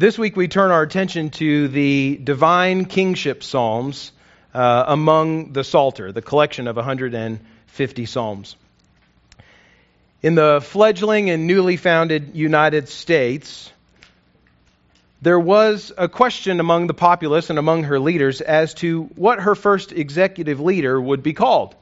This 0.00 0.18
week 0.18 0.34
we 0.34 0.48
turn 0.48 0.70
our 0.70 0.80
attention 0.80 1.28
to 1.32 1.68
the 1.68 2.18
divine 2.24 2.86
kingship 2.86 3.44
psalms 3.44 4.12
uh, 4.54 4.84
among 4.86 5.52
the 5.52 5.62
Psalter, 5.62 6.10
the 6.10 6.22
collection 6.22 6.68
of 6.68 6.76
150 6.76 8.06
psalms. 8.06 8.56
In 10.22 10.36
the 10.36 10.62
fledgling 10.64 11.28
and 11.28 11.46
newly 11.46 11.76
founded 11.76 12.34
United 12.34 12.88
States, 12.88 13.70
there 15.20 15.38
was 15.38 15.92
a 15.98 16.08
question 16.08 16.60
among 16.60 16.86
the 16.86 16.94
populace 16.94 17.50
and 17.50 17.58
among 17.58 17.82
her 17.82 18.00
leaders 18.00 18.40
as 18.40 18.72
to 18.76 19.02
what 19.16 19.38
her 19.40 19.54
first 19.54 19.92
executive 19.92 20.60
leader 20.60 20.98
would 20.98 21.22
be 21.22 21.34
called. 21.34 21.74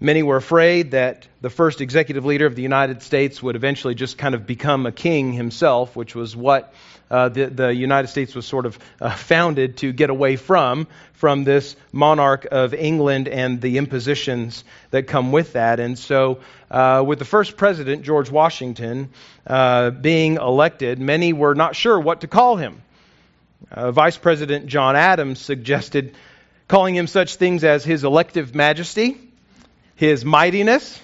Many 0.00 0.22
were 0.22 0.36
afraid 0.36 0.92
that 0.92 1.26
the 1.40 1.50
first 1.50 1.80
executive 1.80 2.24
leader 2.24 2.46
of 2.46 2.54
the 2.54 2.62
United 2.62 3.02
States 3.02 3.42
would 3.42 3.56
eventually 3.56 3.96
just 3.96 4.16
kind 4.16 4.36
of 4.36 4.46
become 4.46 4.86
a 4.86 4.92
king 4.92 5.32
himself, 5.32 5.96
which 5.96 6.14
was 6.14 6.36
what 6.36 6.72
uh, 7.10 7.30
the, 7.30 7.46
the, 7.46 7.74
United 7.74 8.06
States 8.06 8.32
was 8.32 8.46
sort 8.46 8.64
of 8.64 8.78
uh, 9.00 9.10
founded 9.10 9.78
to 9.78 9.92
get 9.92 10.08
away 10.08 10.36
from, 10.36 10.86
from 11.14 11.42
this 11.42 11.74
monarch 11.90 12.46
of 12.52 12.74
England 12.74 13.26
and 13.26 13.60
the 13.60 13.78
impositions 13.78 14.62
that 14.92 15.08
come 15.08 15.32
with 15.32 15.54
that. 15.54 15.80
And 15.80 15.98
so, 15.98 16.40
uh, 16.70 17.02
with 17.04 17.18
the 17.18 17.24
first 17.24 17.56
president, 17.56 18.02
George 18.02 18.30
Washington, 18.30 19.10
uh, 19.48 19.90
being 19.90 20.36
elected, 20.36 21.00
many 21.00 21.32
were 21.32 21.56
not 21.56 21.74
sure 21.74 21.98
what 21.98 22.20
to 22.20 22.28
call 22.28 22.54
him. 22.54 22.82
Uh, 23.72 23.90
Vice 23.90 24.16
President 24.16 24.66
John 24.66 24.94
Adams 24.94 25.40
suggested 25.40 26.14
calling 26.68 26.94
him 26.94 27.08
such 27.08 27.34
things 27.34 27.64
as 27.64 27.84
His 27.84 28.04
Elective 28.04 28.54
Majesty 28.54 29.27
his 29.98 30.24
mightiness, 30.24 31.00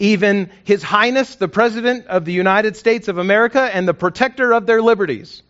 even 0.00 0.50
His 0.64 0.82
Highness, 0.82 1.36
the 1.36 1.46
President 1.46 2.08
of 2.08 2.24
the 2.24 2.32
United 2.32 2.76
States 2.76 3.06
of 3.06 3.18
America, 3.18 3.60
and 3.60 3.86
the 3.86 3.94
protector 3.94 4.52
of 4.52 4.66
their 4.66 4.82
liberties. 4.82 5.40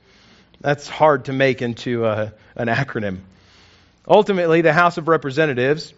That's 0.61 0.87
hard 0.87 1.25
to 1.25 1.33
make 1.33 1.63
into 1.63 2.05
a, 2.05 2.09
uh, 2.09 2.31
an 2.57 2.69
acronym. 2.69 3.21
Ultimately, 4.07 4.61
the 4.61 4.75
House 4.75 4.99
of 4.99 5.09
Representatives 5.09 5.95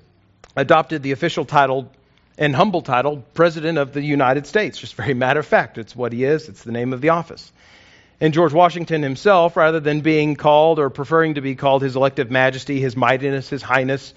adopted 0.55 1.02
the 1.02 1.11
official 1.11 1.44
title 1.44 1.91
and 2.38 2.55
humble 2.55 2.83
title, 2.83 3.24
President 3.34 3.78
of 3.78 3.92
the 3.92 4.02
United 4.02 4.46
States. 4.46 4.78
Just 4.78 4.94
very 4.94 5.12
matter 5.12 5.41
of 5.41 5.46
fact, 5.46 5.78
it's 5.78 5.96
what 5.96 6.12
he 6.12 6.22
is, 6.22 6.48
it's 6.48 6.62
the 6.62 6.70
name 6.70 6.92
of 6.92 7.00
the 7.00 7.08
office. 7.08 7.50
And 8.20 8.33
George 8.33 8.52
Washington 8.52 9.02
himself, 9.02 9.56
rather 9.56 9.80
than 9.80 10.02
being 10.02 10.36
called 10.36 10.78
or 10.78 10.89
preferring 10.89 11.34
to 11.34 11.41
be 11.41 11.56
called 11.56 11.83
His 11.83 11.96
Elective 11.96 12.30
Majesty, 12.30 12.80
His 12.80 12.94
Mightiness, 12.94 13.48
His 13.48 13.61
Highness, 13.61 14.14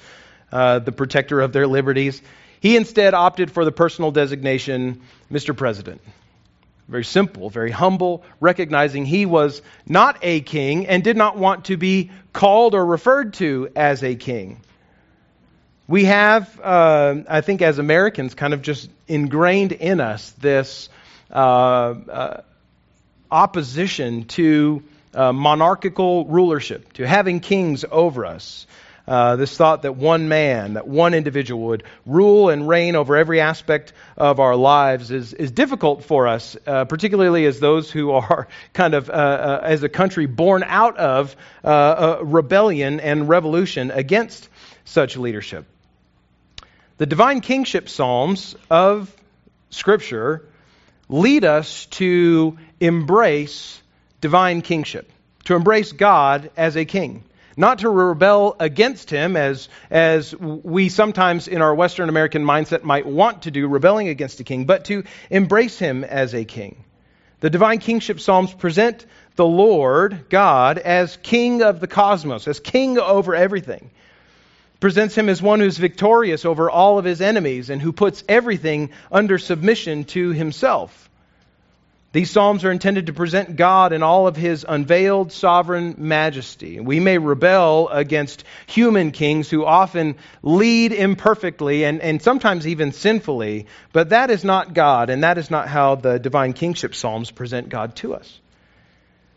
uh, 0.52 0.78
the 0.78 0.92
protector 0.92 1.42
of 1.42 1.52
their 1.52 1.66
liberties, 1.66 2.22
he 2.60 2.76
instead 2.76 3.14
opted 3.14 3.52
for 3.52 3.66
the 3.66 3.72
personal 3.72 4.12
designation, 4.12 5.02
Mr. 5.32 5.56
President. 5.56 6.02
Very 6.88 7.06
simple, 7.06 7.50
very 7.50 7.72
humble, 7.72 8.24
recognizing 8.40 9.06
he 9.06 9.26
was 9.26 9.62
not 9.86 10.18
a 10.24 10.42
king 10.42 10.88
and 10.88 11.04
did 11.04 11.16
not 11.16 11.38
want 11.38 11.66
to 11.66 11.78
be 11.78 12.10
called 12.34 12.74
or 12.74 12.84
referred 12.84 13.36
to 13.36 13.70
as 13.76 14.04
a 14.04 14.16
king. 14.16 14.60
We 15.88 16.06
have, 16.06 16.60
uh, 16.60 17.16
I 17.28 17.42
think, 17.42 17.62
as 17.62 17.80
Americans, 17.80 18.34
kind 18.34 18.54
of 18.54 18.62
just 18.62 18.90
ingrained 19.08 19.72
in 19.72 20.00
us 20.02 20.32
this 20.40 20.90
uh, 21.32 21.36
uh, 21.36 22.42
opposition 23.32 24.26
to 24.26 24.84
uh, 25.14 25.32
monarchical 25.32 26.26
rulership, 26.26 26.94
to 26.94 27.08
having 27.08 27.40
kings 27.40 27.86
over 27.90 28.26
us. 28.26 28.68
Uh, 29.10 29.38
this 29.38 29.58
thought 29.58 29.82
that 29.82 29.96
one 29.96 30.30
man, 30.30 30.76
that 30.76 30.88
one 30.88 31.16
individual 31.16 31.66
would 31.70 31.84
rule 32.06 32.50
and 32.50 32.68
reign 32.68 32.96
over 32.96 33.18
every 33.18 33.42
aspect 33.42 33.92
of 34.16 34.40
our 34.40 34.56
lives 34.56 35.10
is, 35.10 35.34
is 35.34 35.50
difficult 35.50 36.04
for 36.04 36.28
us, 36.28 36.56
uh, 36.68 36.86
particularly 36.86 37.48
as 37.48 37.60
those 37.60 37.90
who 37.90 38.12
are 38.12 38.48
kind 38.74 38.94
of, 38.94 39.10
uh, 39.10 39.14
uh 39.14 39.62
as 39.64 39.82
a 39.82 39.90
country, 39.90 40.28
born 40.28 40.64
out 40.64 40.98
of 40.98 41.36
uh, 41.64 42.20
rebellion 42.22 43.00
and 43.00 43.28
revolution 43.28 43.90
against 43.90 44.48
such 44.86 45.18
leadership. 45.18 45.66
The 46.98 47.08
divine 47.08 47.42
kingship 47.42 47.90
psalms 47.90 48.56
of 48.70 49.12
Scripture 49.72 50.46
lead 51.08 51.46
us 51.46 51.88
to 51.88 52.60
embrace 52.80 53.82
divine 54.22 54.62
kingship, 54.62 55.12
to 55.46 55.56
embrace 55.56 55.94
God 55.94 56.52
as 56.56 56.78
a 56.78 56.86
king 56.86 57.24
not 57.58 57.80
to 57.80 57.90
rebel 57.90 58.56
against 58.60 59.10
him 59.10 59.36
as, 59.36 59.70
as 59.90 60.36
we 60.36 60.90
sometimes 60.90 61.48
in 61.48 61.62
our 61.62 61.74
Western 61.74 62.10
American 62.10 62.44
mindset 62.44 62.84
might 62.84 63.06
want 63.06 63.44
to 63.44 63.52
do, 63.52 63.68
rebelling 63.68 64.08
against 64.08 64.40
a 64.40 64.44
king, 64.44 64.66
but 64.66 64.86
to 64.86 65.04
embrace 65.30 65.78
him 65.80 66.04
as 66.04 66.34
a 66.34 66.46
king. 66.46 66.84
The 67.42 67.50
divine 67.50 67.80
kingship 67.80 68.20
psalms 68.20 68.54
present 68.54 69.06
the 69.36 69.46
Lord, 69.46 70.26
God, 70.30 70.78
as 70.78 71.18
king 71.18 71.62
of 71.62 71.80
the 71.80 71.88
cosmos, 71.88 72.48
as 72.48 72.60
king 72.60 72.98
over 72.98 73.34
everything. 73.34 73.92
Presents 74.80 75.16
him 75.16 75.28
as 75.30 75.42
one 75.42 75.60
who's 75.60 75.78
victorious 75.78 76.46
over 76.46 76.70
all 76.70 77.00
of 77.00 77.06
his 77.06 77.22
enemies 77.22 77.70
and 77.70 77.82
who 77.82 77.92
puts 77.92 78.24
everything 78.30 78.92
under 79.12 79.38
submission 79.38 80.06
to 80.06 80.32
himself. 80.32 81.09
These 82.12 82.32
Psalms 82.32 82.66
are 82.66 82.72
intended 82.72 83.06
to 83.06 83.14
present 83.14 83.56
God 83.56 83.94
in 83.94 84.02
all 84.02 84.26
of 84.26 84.36
his 84.36 84.66
unveiled 84.68 85.32
sovereign 85.32 85.94
majesty. 86.00 86.80
We 86.80 87.00
may 87.00 87.20
rebel 87.20 87.88
against 87.90 88.46
human 88.66 89.12
kings 89.12 89.48
who 89.48 89.64
often 89.64 90.16
lead 90.42 90.92
imperfectly 90.92 91.84
and, 91.84 92.02
and 92.02 92.20
sometimes 92.20 92.66
even 92.66 92.94
sinfully, 92.94 93.68
but 93.94 94.10
that 94.10 94.32
is 94.32 94.44
not 94.44 94.74
God, 94.74 95.12
and 95.12 95.24
that 95.24 95.38
is 95.38 95.52
not 95.52 95.68
how 95.68 95.96
the 95.96 96.18
divine 96.18 96.54
kingship 96.54 96.96
Psalms 96.96 97.30
present 97.30 97.70
God 97.70 97.96
to 97.98 98.16
us. 98.16 98.40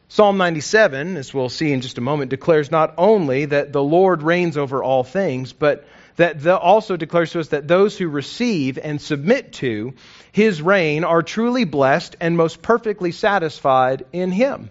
Psalm 0.08 0.38
97, 0.38 1.18
as 1.18 1.34
we'll 1.34 1.50
see 1.50 1.72
in 1.72 1.82
just 1.82 1.98
a 1.98 2.02
moment, 2.02 2.30
declares 2.30 2.70
not 2.70 2.94
only 2.96 3.46
that 3.46 3.74
the 3.74 3.82
Lord 3.82 4.22
reigns 4.22 4.56
over 4.56 4.82
all 4.82 5.04
things, 5.04 5.52
but 5.52 5.86
that 6.16 6.46
also 6.46 6.96
declares 6.96 7.32
to 7.32 7.40
us 7.40 7.48
that 7.48 7.68
those 7.68 7.96
who 7.96 8.08
receive 8.08 8.78
and 8.78 9.00
submit 9.00 9.52
to 9.54 9.94
his 10.32 10.60
reign 10.60 11.04
are 11.04 11.22
truly 11.22 11.64
blessed 11.64 12.16
and 12.20 12.36
most 12.36 12.62
perfectly 12.62 13.12
satisfied 13.12 14.04
in 14.12 14.30
him. 14.30 14.70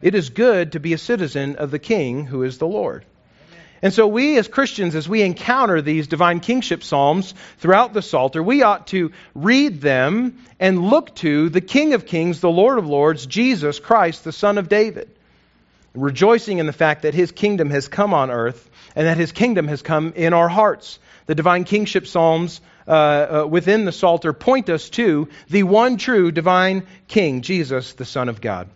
It 0.00 0.14
is 0.14 0.30
good 0.30 0.72
to 0.72 0.80
be 0.80 0.92
a 0.92 0.98
citizen 0.98 1.56
of 1.56 1.70
the 1.70 1.78
King 1.78 2.26
who 2.26 2.42
is 2.42 2.58
the 2.58 2.66
Lord. 2.66 3.04
And 3.84 3.92
so, 3.92 4.06
we 4.06 4.38
as 4.38 4.46
Christians, 4.46 4.94
as 4.94 5.08
we 5.08 5.22
encounter 5.22 5.82
these 5.82 6.06
divine 6.06 6.38
kingship 6.38 6.84
psalms 6.84 7.34
throughout 7.58 7.92
the 7.92 8.02
Psalter, 8.02 8.40
we 8.40 8.62
ought 8.62 8.86
to 8.88 9.10
read 9.34 9.80
them 9.80 10.38
and 10.60 10.88
look 10.88 11.12
to 11.16 11.48
the 11.48 11.60
King 11.60 11.94
of 11.94 12.06
Kings, 12.06 12.38
the 12.38 12.48
Lord 12.48 12.78
of 12.78 12.86
Lords, 12.86 13.26
Jesus 13.26 13.80
Christ, 13.80 14.22
the 14.22 14.30
Son 14.30 14.58
of 14.58 14.68
David, 14.68 15.10
rejoicing 15.94 16.58
in 16.58 16.66
the 16.66 16.72
fact 16.72 17.02
that 17.02 17.14
his 17.14 17.32
kingdom 17.32 17.70
has 17.70 17.88
come 17.88 18.14
on 18.14 18.30
earth 18.30 18.70
and 18.96 19.06
that 19.06 19.16
his 19.16 19.32
kingdom 19.32 19.68
has 19.68 19.82
come 19.82 20.12
in 20.16 20.32
our 20.32 20.48
hearts. 20.48 20.98
The 21.26 21.34
divine 21.34 21.64
kingship 21.64 22.06
psalms 22.06 22.60
uh, 22.86 22.90
uh, 22.90 23.46
within 23.48 23.84
the 23.84 23.92
Psalter 23.92 24.32
point 24.32 24.68
us 24.68 24.90
to 24.90 25.28
the 25.48 25.62
one 25.62 25.96
true 25.98 26.32
divine 26.32 26.86
king, 27.06 27.42
Jesus, 27.42 27.92
the 27.92 28.04
Son 28.04 28.28
of 28.28 28.40
God. 28.40 28.68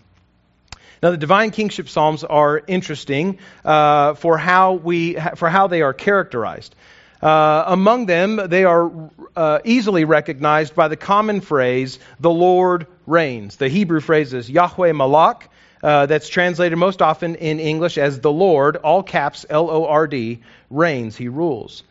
Now, 1.03 1.11
the 1.11 1.17
divine 1.17 1.51
kingship 1.51 1.89
psalms 1.89 2.25
are 2.25 2.63
interesting 2.67 3.39
uh, 3.65 4.15
for 4.15 4.39
how 4.39 4.75
we 4.75 5.15
for 5.35 5.49
how 5.49 5.67
they 5.67 5.83
are 5.83 5.93
characterized. 5.93 6.75
Uh, 7.21 7.65
among 7.67 8.07
them, 8.07 8.37
they 8.49 8.65
are 8.65 8.91
uh, 9.35 9.59
easily 9.65 10.05
recognized 10.05 10.75
by 10.75 10.89
the 10.89 10.97
common 10.97 11.41
phrase, 11.41 11.99
"The 12.21 12.31
Lord 12.31 12.87
reigns." 13.07 13.57
The 13.57 13.69
Hebrew 13.69 14.01
phrase 14.01 14.33
is 14.33 14.49
Yahweh 14.49 14.93
Malak, 14.93 15.51
uh, 15.83 16.07
that's 16.07 16.29
translated 16.29 16.79
most 16.79 17.03
often 17.03 17.35
in 17.35 17.61
English 17.61 17.99
as 17.99 18.21
the 18.21 18.33
Lord, 18.33 18.77
all 18.77 19.03
caps 19.03 19.47
L 19.49 19.71
O 19.71 19.87
R 19.87 20.07
D, 20.07 20.41
reigns, 20.71 21.17
he 21.17 21.29
rules. 21.29 21.83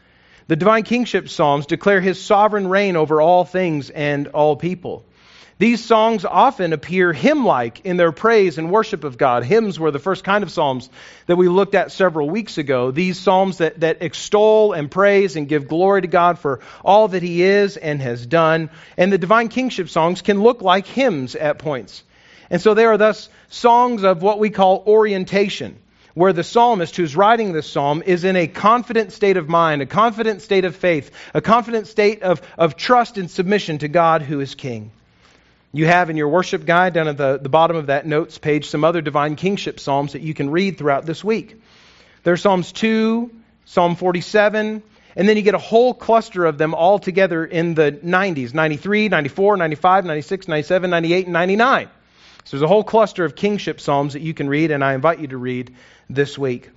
The 0.47 0.55
divine 0.55 0.83
kingship 0.83 1.29
psalms 1.29 1.65
declare 1.65 2.01
his 2.01 2.21
sovereign 2.21 2.67
reign 2.67 2.95
over 2.95 3.19
all 3.19 3.45
things 3.45 3.89
and 3.89 4.27
all 4.27 4.55
people. 4.55 5.05
These 5.57 5.85
songs 5.85 6.25
often 6.25 6.73
appear 6.73 7.13
hymn 7.13 7.45
like 7.45 7.85
in 7.85 7.95
their 7.95 8.11
praise 8.11 8.57
and 8.57 8.69
worship 8.69 9.05
of 9.05 9.17
God. 9.17 9.45
Hymns 9.45 9.79
were 9.79 9.89
the 9.89 9.99
first 9.99 10.25
kind 10.25 10.43
of 10.43 10.51
psalms 10.51 10.89
that 11.27 11.37
we 11.37 11.47
looked 11.47 11.75
at 11.75 11.93
several 11.93 12.29
weeks 12.29 12.57
ago. 12.57 12.91
These 12.91 13.17
psalms 13.17 13.59
that, 13.59 13.79
that 13.79 14.01
extol 14.01 14.73
and 14.73 14.91
praise 14.91 15.37
and 15.37 15.47
give 15.47 15.69
glory 15.69 16.01
to 16.01 16.07
God 16.07 16.39
for 16.39 16.59
all 16.83 17.07
that 17.07 17.23
he 17.23 17.41
is 17.41 17.77
and 17.77 18.01
has 18.01 18.25
done. 18.25 18.69
And 18.97 19.13
the 19.13 19.17
divine 19.17 19.47
kingship 19.47 19.87
songs 19.87 20.21
can 20.21 20.43
look 20.43 20.61
like 20.61 20.87
hymns 20.87 21.35
at 21.35 21.57
points. 21.57 22.03
And 22.49 22.61
so 22.61 22.73
they 22.73 22.85
are 22.85 22.97
thus 22.97 23.29
songs 23.49 24.03
of 24.03 24.21
what 24.21 24.39
we 24.39 24.49
call 24.49 24.83
orientation, 24.87 25.77
where 26.13 26.33
the 26.33 26.43
psalmist 26.43 26.95
who's 26.95 27.15
writing 27.15 27.51
this 27.51 27.69
psalm 27.69 28.03
is 28.05 28.23
in 28.23 28.35
a 28.35 28.47
confident 28.47 29.11
state 29.11 29.37
of 29.37 29.49
mind, 29.49 29.81
a 29.81 29.85
confident 29.85 30.41
state 30.41 30.65
of 30.65 30.75
faith, 30.75 31.11
a 31.33 31.41
confident 31.41 31.87
state 31.87 32.23
of, 32.23 32.41
of 32.57 32.75
trust 32.75 33.17
and 33.17 33.29
submission 33.29 33.77
to 33.79 33.87
God 33.87 34.21
who 34.21 34.39
is 34.39 34.55
king. 34.55 34.91
You 35.73 35.85
have 35.87 36.09
in 36.09 36.15
your 36.15 36.29
worship 36.29 36.65
guide 36.65 36.93
down 36.93 37.09
at 37.09 37.17
the, 37.17 37.37
the 37.37 37.49
bottom 37.49 37.75
of 37.75 37.87
that 37.87 38.05
notes 38.05 38.37
page 38.37 38.69
some 38.69 38.85
other 38.85 39.01
divine 39.01 39.35
kingship 39.35 39.79
psalms 39.79 40.13
that 40.13 40.21
you 40.21 40.33
can 40.33 40.49
read 40.49 40.77
throughout 40.77 41.05
this 41.05 41.21
week. 41.21 41.61
There 42.23 42.33
are 42.33 42.37
Psalms 42.37 42.71
2, 42.71 43.29
Psalm 43.65 43.95
47, 43.97 44.81
and 45.17 45.29
then 45.29 45.35
you 45.35 45.43
get 45.43 45.53
a 45.53 45.59
whole 45.59 45.93
cluster 45.93 46.45
of 46.45 46.57
them 46.57 46.73
all 46.73 46.97
together 46.97 47.45
in 47.45 47.75
the 47.75 47.91
90s 47.91 48.53
93, 48.53 49.09
94, 49.09 49.57
95, 49.57 50.05
96, 50.05 50.47
97, 50.47 50.89
98, 50.89 51.25
and 51.25 51.33
99. 51.33 51.89
So 52.45 52.57
there's 52.57 52.63
a 52.63 52.67
whole 52.67 52.83
cluster 52.83 53.25
of 53.25 53.35
kingship 53.35 53.81
psalms 53.81 54.13
that 54.13 54.21
you 54.21 54.35
can 54.35 54.47
read, 54.47 54.69
and 54.69 54.83
I 54.83 54.93
invite 54.93 55.19
you 55.19 55.27
to 55.29 55.37
read 55.37 55.73
this 56.09 56.37
week. 56.37 56.69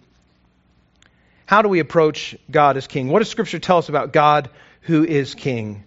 How 1.45 1.61
do 1.61 1.69
we 1.69 1.79
approach 1.81 2.37
God 2.51 2.79
as 2.79 2.87
king? 2.87 3.09
What 3.09 3.19
does 3.19 3.29
Scripture 3.29 3.59
tell 3.59 3.77
us 3.77 3.91
about 3.91 4.13
God 4.13 4.49
who 4.83 5.05
is 5.05 5.35
king? 5.35 5.85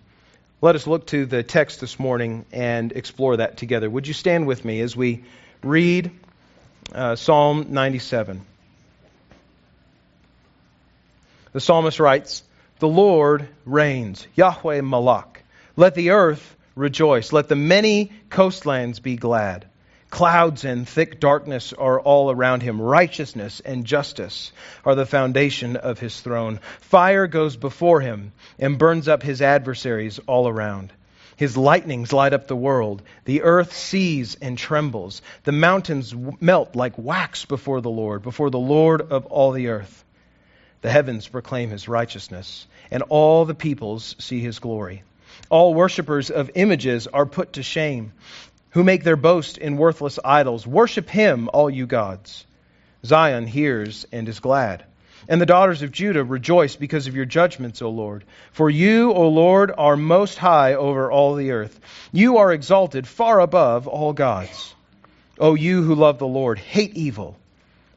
Let 0.61 0.75
us 0.75 0.85
look 0.85 1.07
to 1.07 1.25
the 1.25 1.41
text 1.41 1.81
this 1.81 1.99
morning 1.99 2.45
and 2.51 2.91
explore 2.91 3.37
that 3.37 3.57
together. 3.57 3.89
Would 3.89 4.07
you 4.07 4.13
stand 4.13 4.45
with 4.45 4.63
me 4.63 4.81
as 4.81 4.95
we 4.95 5.23
read 5.63 6.11
uh, 6.93 7.15
Psalm 7.15 7.67
97? 7.69 8.41
The 11.53 11.59
psalmist 11.59 11.99
writes, 11.99 12.43
The 12.77 12.87
Lord 12.87 13.49
reigns, 13.65 14.27
Yahweh 14.35 14.81
Malak. 14.81 15.43
Let 15.75 15.95
the 15.95 16.11
earth 16.11 16.55
rejoice. 16.75 17.33
Let 17.33 17.49
the 17.49 17.55
many 17.55 18.11
coastlands 18.29 18.99
be 18.99 19.15
glad. 19.15 19.65
Clouds 20.11 20.65
and 20.65 20.87
thick 20.87 21.21
darkness 21.21 21.71
are 21.71 21.99
all 21.99 22.29
around 22.29 22.61
him. 22.61 22.81
Righteousness 22.81 23.61
and 23.63 23.85
justice 23.85 24.51
are 24.85 24.93
the 24.93 25.05
foundation 25.05 25.77
of 25.77 25.99
his 25.99 26.19
throne. 26.19 26.59
Fire 26.81 27.27
goes 27.27 27.55
before 27.55 28.01
him 28.01 28.33
and 28.59 28.77
burns 28.77 29.07
up 29.07 29.23
his 29.23 29.41
adversaries 29.41 30.19
all 30.27 30.49
around. 30.49 30.91
His 31.37 31.55
lightnings 31.55 32.11
light 32.11 32.33
up 32.33 32.47
the 32.47 32.57
world. 32.57 33.01
The 33.23 33.43
earth 33.43 33.73
sees 33.73 34.35
and 34.35 34.57
trembles. 34.57 35.21
The 35.45 35.53
mountains 35.53 36.13
melt 36.41 36.75
like 36.75 36.97
wax 36.97 37.45
before 37.45 37.79
the 37.79 37.89
Lord, 37.89 38.21
before 38.21 38.49
the 38.49 38.59
Lord 38.59 39.01
of 39.13 39.27
all 39.27 39.53
the 39.53 39.69
earth. 39.69 40.03
The 40.81 40.91
heavens 40.91 41.25
proclaim 41.25 41.69
his 41.69 41.87
righteousness, 41.87 42.67
and 42.91 43.01
all 43.07 43.45
the 43.45 43.55
peoples 43.55 44.17
see 44.19 44.41
his 44.41 44.59
glory. 44.59 45.03
All 45.49 45.73
worshippers 45.73 46.29
of 46.29 46.51
images 46.55 47.07
are 47.07 47.25
put 47.25 47.53
to 47.53 47.63
shame 47.63 48.11
who 48.71 48.83
make 48.83 49.03
their 49.03 49.15
boast 49.15 49.57
in 49.57 49.77
worthless 49.77 50.19
idols. 50.23 50.65
Worship 50.65 51.09
him, 51.09 51.49
all 51.53 51.69
you 51.69 51.85
gods. 51.85 52.45
Zion 53.05 53.47
hears 53.47 54.05
and 54.11 54.27
is 54.27 54.39
glad. 54.39 54.85
And 55.27 55.39
the 55.39 55.45
daughters 55.45 55.81
of 55.81 55.91
Judah 55.91 56.23
rejoice 56.23 56.75
because 56.75 57.07
of 57.07 57.15
your 57.15 57.25
judgments, 57.25 57.81
O 57.81 57.89
Lord. 57.89 58.23
For 58.51 58.69
you, 58.69 59.13
O 59.13 59.29
Lord, 59.29 59.71
are 59.77 59.95
most 59.95 60.37
high 60.37 60.73
over 60.73 61.11
all 61.11 61.35
the 61.35 61.51
earth. 61.51 61.79
You 62.11 62.37
are 62.37 62.51
exalted 62.51 63.07
far 63.07 63.39
above 63.39 63.87
all 63.87 64.13
gods. 64.13 64.73
O 65.39 65.55
you 65.55 65.83
who 65.83 65.95
love 65.95 66.17
the 66.17 66.27
Lord, 66.27 66.59
hate 66.59 66.95
evil. 66.95 67.37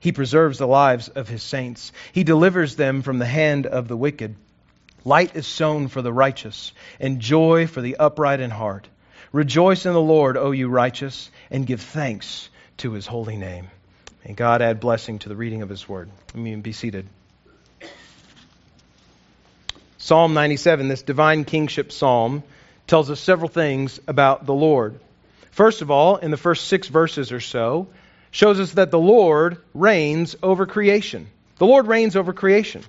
He 0.00 0.12
preserves 0.12 0.58
the 0.58 0.66
lives 0.66 1.08
of 1.08 1.28
his 1.28 1.42
saints. 1.42 1.92
He 2.12 2.24
delivers 2.24 2.76
them 2.76 3.02
from 3.02 3.18
the 3.18 3.26
hand 3.26 3.66
of 3.66 3.88
the 3.88 3.96
wicked. 3.96 4.36
Light 5.04 5.34
is 5.34 5.46
sown 5.46 5.88
for 5.88 6.02
the 6.02 6.12
righteous, 6.12 6.72
and 6.98 7.20
joy 7.20 7.66
for 7.66 7.80
the 7.80 7.96
upright 7.96 8.40
in 8.40 8.50
heart. 8.50 8.88
Rejoice 9.34 9.84
in 9.84 9.92
the 9.94 10.00
Lord, 10.00 10.36
O 10.36 10.52
you 10.52 10.68
righteous, 10.68 11.28
and 11.50 11.66
give 11.66 11.80
thanks 11.80 12.48
to 12.76 12.92
his 12.92 13.04
holy 13.04 13.36
name. 13.36 13.66
May 14.24 14.32
God 14.32 14.62
add 14.62 14.78
blessing 14.78 15.18
to 15.18 15.28
the 15.28 15.34
reading 15.34 15.62
of 15.62 15.68
his 15.68 15.88
word. 15.88 16.08
Let 16.32 16.40
me 16.40 16.54
be 16.54 16.70
seated. 16.70 17.04
Psalm 19.98 20.34
97, 20.34 20.86
this 20.86 21.02
divine 21.02 21.42
kingship 21.44 21.90
psalm, 21.90 22.44
tells 22.86 23.10
us 23.10 23.18
several 23.18 23.48
things 23.48 23.98
about 24.06 24.46
the 24.46 24.54
Lord. 24.54 25.00
First 25.50 25.82
of 25.82 25.90
all, 25.90 26.14
in 26.14 26.30
the 26.30 26.36
first 26.36 26.68
six 26.68 26.86
verses 26.86 27.32
or 27.32 27.40
so, 27.40 27.88
shows 28.30 28.60
us 28.60 28.74
that 28.74 28.92
the 28.92 29.00
Lord 29.00 29.58
reigns 29.74 30.36
over 30.44 30.64
creation. 30.64 31.26
The 31.58 31.66
Lord 31.66 31.88
reigns 31.88 32.14
over 32.14 32.32
creation. 32.32 32.84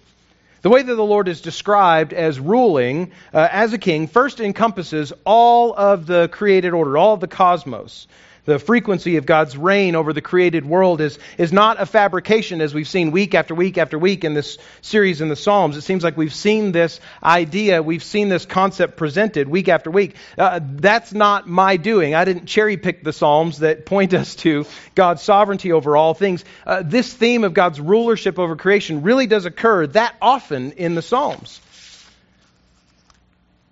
The 0.66 0.72
way 0.72 0.82
that 0.82 0.96
the 0.96 1.06
Lord 1.06 1.28
is 1.28 1.42
described 1.42 2.12
as 2.12 2.40
ruling 2.40 3.12
uh, 3.32 3.48
as 3.52 3.74
a 3.74 3.78
king 3.78 4.08
first 4.08 4.40
encompasses 4.40 5.14
all 5.24 5.76
of 5.76 6.08
the 6.08 6.28
created 6.30 6.74
order, 6.74 6.98
all 6.98 7.14
of 7.14 7.20
the 7.20 7.28
cosmos. 7.28 8.08
The 8.45 8.59
frequency 8.59 9.18
of 9.18 9.25
God's 9.25 9.57
reign 9.57 9.95
over 9.95 10.13
the 10.13 10.21
created 10.21 10.65
world 10.65 11.01
is, 11.01 11.18
is 11.39 11.51
not 11.51 11.81
a 11.81 11.86
fabrication, 11.88 12.62
as 12.62 12.75
we've 12.75 12.88
seen 12.88 13.09
week 13.09 13.33
after 13.33 13.56
week 13.56 13.80
after 13.80 13.97
week 13.97 14.24
in 14.24 14.36
this 14.36 14.59
series 14.81 15.19
in 15.19 15.30
the 15.30 15.36
Psalms. 15.36 15.77
It 15.77 15.81
seems 15.81 16.03
like 16.03 16.15
we've 16.15 16.33
seen 16.33 16.71
this 16.71 17.00
idea, 17.24 17.81
we've 17.81 18.03
seen 18.03 18.30
this 18.30 18.45
concept 18.45 18.97
presented 18.97 19.50
week 19.50 19.68
after 19.68 19.89
week. 19.89 20.15
Uh, 20.38 20.59
that's 20.63 21.12
not 21.12 21.47
my 21.47 21.77
doing. 21.77 22.13
I 22.13 22.24
didn't 22.24 22.45
cherry 22.45 22.77
pick 22.77 23.03
the 23.03 23.13
Psalms 23.13 23.59
that 23.59 23.86
point 23.86 24.13
us 24.13 24.36
to 24.36 24.68
God's 24.94 25.24
sovereignty 25.24 25.71
over 25.71 25.97
all 25.97 26.13
things. 26.13 26.45
Uh, 26.68 26.83
this 26.86 27.12
theme 27.12 27.44
of 27.45 27.56
God's 27.56 27.81
rulership 27.81 28.38
over 28.38 28.56
creation 28.56 29.01
really 29.01 29.25
does 29.25 29.45
occur 29.45 29.88
that 29.88 30.15
often 30.21 30.74
in 30.74 30.94
the 30.94 31.01
Psalms. 31.01 31.62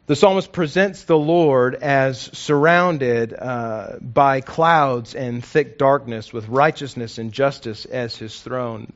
The 0.06 0.18
psalmist 0.18 0.52
presents 0.52 1.06
the 1.06 1.18
Lord 1.18 1.76
as 1.76 2.20
surrounded 2.34 3.34
uh, 3.34 4.00
by 4.02 4.42
clouds 4.42 5.16
and 5.16 5.42
thick 5.42 5.78
darkness, 5.78 6.34
with 6.34 6.50
righteousness 6.50 7.20
and 7.20 7.32
justice 7.32 7.86
as 7.86 8.18
his 8.18 8.38
throne. 8.42 8.92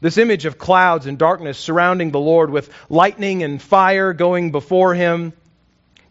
This 0.00 0.18
image 0.18 0.44
of 0.44 0.58
clouds 0.58 1.06
and 1.06 1.16
darkness 1.16 1.58
surrounding 1.58 2.10
the 2.10 2.18
Lord, 2.18 2.50
with 2.50 2.70
lightning 2.88 3.44
and 3.44 3.62
fire 3.62 4.12
going 4.12 4.50
before 4.50 4.94
him, 4.94 5.32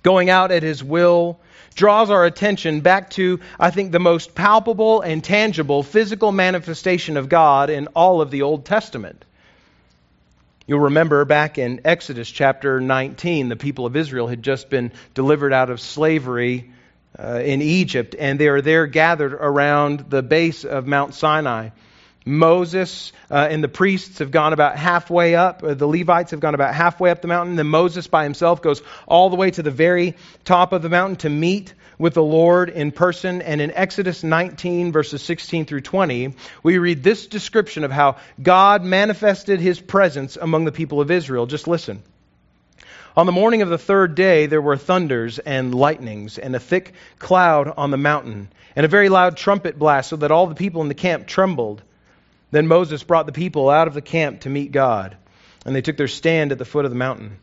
going 0.02 0.30
out 0.30 0.54
at 0.54 0.64
his 0.64 0.82
will, 0.82 1.38
draws 1.76 2.10
our 2.10 2.24
attention 2.24 2.80
back 2.80 3.10
to, 3.10 3.42
I 3.60 3.70
think, 3.70 3.92
the 3.92 4.00
most 4.00 4.34
palpable 4.34 5.02
and 5.02 5.22
tangible 5.22 5.84
physical 5.84 6.32
manifestation 6.32 7.18
of 7.18 7.28
God 7.28 7.70
in 7.70 7.88
all 7.88 8.22
of 8.22 8.32
the 8.32 8.44
Old 8.44 8.64
Testament. 8.64 9.26
You'll 10.68 10.80
remember 10.80 11.26
back 11.26 11.58
in 11.58 11.82
Exodus 11.86 12.30
chapter 12.30 12.80
19, 12.80 13.50
the 13.50 13.56
people 13.56 13.88
of 13.88 13.96
Israel 13.96 14.28
had 14.28 14.44
just 14.44 14.70
been 14.70 14.92
delivered 15.16 15.54
out 15.54 15.72
of 15.72 15.82
slavery 15.82 16.72
uh, 17.18 17.42
in 17.44 17.64
Egypt, 17.64 18.16
and 18.18 18.40
they 18.40 18.48
are 18.48 18.62
there 18.62 18.86
gathered 18.86 19.34
around 19.34 20.06
the 20.10 20.22
base 20.22 20.64
of 20.64 20.86
Mount 20.86 21.16
Sinai. 21.16 21.70
Moses 22.26 23.12
uh, 23.32 23.48
and 23.50 23.64
the 23.64 23.68
priests 23.68 24.20
have 24.20 24.30
gone 24.30 24.54
about 24.54 24.78
halfway 24.78 25.36
up. 25.36 25.64
Uh, 25.64 25.74
the 25.74 25.88
Levites 25.88 26.32
have 26.32 26.40
gone 26.40 26.54
about 26.54 26.74
halfway 26.74 27.10
up 27.10 27.22
the 27.22 27.28
mountain. 27.28 27.56
Then 27.56 27.68
Moses 27.68 28.08
by 28.08 28.24
himself 28.24 28.62
goes 28.62 28.82
all 29.08 29.30
the 29.30 29.36
way 29.36 29.50
to 29.52 29.64
the 29.64 29.72
very 29.72 30.16
top 30.46 30.72
of 30.74 30.82
the 30.84 30.90
mountain 30.90 31.16
to 31.18 31.30
meet 31.30 31.74
with 31.98 32.14
the 32.14 32.24
Lord 32.24 32.70
in 32.70 32.92
person. 32.92 33.42
And 33.42 33.60
in 33.60 33.72
Exodus 33.72 34.24
19, 34.24 34.92
verses 34.92 35.22
16 35.24 35.66
through 35.66 35.82
20, 35.82 36.36
we 36.62 36.78
read 36.78 37.02
this 37.02 37.26
description 37.28 37.84
of 37.84 37.92
how 37.92 38.18
God 38.42 38.84
manifested 38.84 39.60
his 39.60 39.80
presence 39.80 40.38
among 40.40 40.66
the 40.66 40.72
people 40.72 41.02
of 41.02 41.10
Israel. 41.10 41.48
Just 41.48 41.68
listen. 41.68 42.04
On 43.18 43.26
the 43.26 43.32
morning 43.34 43.62
of 43.62 43.70
the 43.70 43.78
third 43.78 44.16
day, 44.16 44.46
there 44.46 44.62
were 44.62 44.78
thunders 44.78 45.38
and 45.38 45.76
lightnings, 45.76 46.38
and 46.38 46.56
a 46.56 46.60
thick 46.60 46.94
cloud 47.20 47.74
on 47.76 47.92
the 47.92 47.98
mountain, 47.98 48.48
and 48.74 48.86
a 48.86 48.90
very 48.90 49.10
loud 49.10 49.36
trumpet 49.36 49.78
blast, 49.78 50.10
so 50.10 50.16
that 50.16 50.32
all 50.32 50.48
the 50.48 50.56
people 50.56 50.82
in 50.82 50.88
the 50.88 50.94
camp 50.94 51.28
trembled. 51.28 51.82
Then 52.52 52.68
Moses 52.68 53.02
brought 53.02 53.26
the 53.26 53.32
people 53.32 53.70
out 53.70 53.88
of 53.88 53.94
the 53.94 54.02
camp 54.02 54.42
to 54.42 54.50
meet 54.50 54.74
God, 54.74 55.16
and 55.66 55.74
they 55.74 55.82
took 55.82 55.96
their 55.96 56.10
stand 56.10 56.52
at 56.52 56.58
the 56.58 56.66
foot 56.66 56.84
of 56.84 56.92
the 56.92 56.98
mountain. 56.98 57.38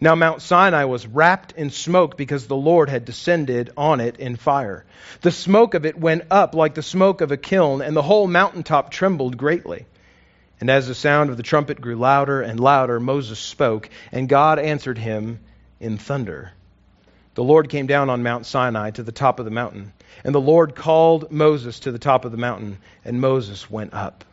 Now 0.00 0.14
Mount 0.14 0.40
Sinai 0.40 0.84
was 0.84 1.06
wrapped 1.06 1.52
in 1.52 1.70
smoke 1.70 2.16
because 2.16 2.46
the 2.46 2.56
Lord 2.56 2.88
had 2.88 3.04
descended 3.04 3.70
on 3.76 4.00
it 4.00 4.16
in 4.16 4.36
fire. 4.36 4.84
The 5.20 5.32
smoke 5.32 5.74
of 5.74 5.84
it 5.84 5.98
went 5.98 6.24
up 6.30 6.54
like 6.54 6.74
the 6.74 6.82
smoke 6.82 7.20
of 7.20 7.32
a 7.32 7.36
kiln, 7.36 7.82
and 7.82 7.96
the 7.96 8.02
whole 8.02 8.28
mountaintop 8.28 8.90
trembled 8.90 9.36
greatly. 9.36 9.86
And 10.60 10.70
as 10.70 10.86
the 10.86 10.94
sound 10.94 11.30
of 11.30 11.36
the 11.36 11.42
trumpet 11.42 11.80
grew 11.80 11.96
louder 11.96 12.40
and 12.40 12.60
louder, 12.60 13.00
Moses 13.00 13.40
spoke, 13.40 13.90
and 14.12 14.28
God 14.28 14.60
answered 14.60 14.98
him 14.98 15.40
in 15.80 15.98
thunder. 15.98 16.52
The 17.34 17.42
Lord 17.42 17.68
came 17.68 17.86
down 17.86 18.10
on 18.10 18.22
Mount 18.22 18.46
Sinai 18.46 18.90
to 18.92 19.02
the 19.02 19.10
top 19.10 19.40
of 19.40 19.44
the 19.44 19.50
mountain, 19.50 19.92
and 20.22 20.32
the 20.32 20.40
Lord 20.40 20.76
called 20.76 21.32
Moses 21.32 21.80
to 21.80 21.90
the 21.90 21.98
top 21.98 22.24
of 22.24 22.30
the 22.30 22.38
mountain, 22.38 22.78
and 23.04 23.20
Moses 23.20 23.68
went 23.68 23.94
up 23.94 24.24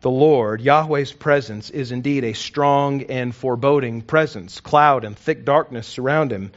the 0.00 0.10
Lord, 0.10 0.62
Yahweh's 0.62 1.12
presence, 1.12 1.68
is 1.68 1.92
indeed 1.92 2.24
a 2.24 2.32
strong 2.32 3.02
and 3.04 3.34
foreboding 3.34 4.00
presence. 4.00 4.60
Cloud 4.60 5.04
and 5.04 5.16
thick 5.16 5.44
darkness 5.44 5.86
surround 5.86 6.32
him. 6.32 6.52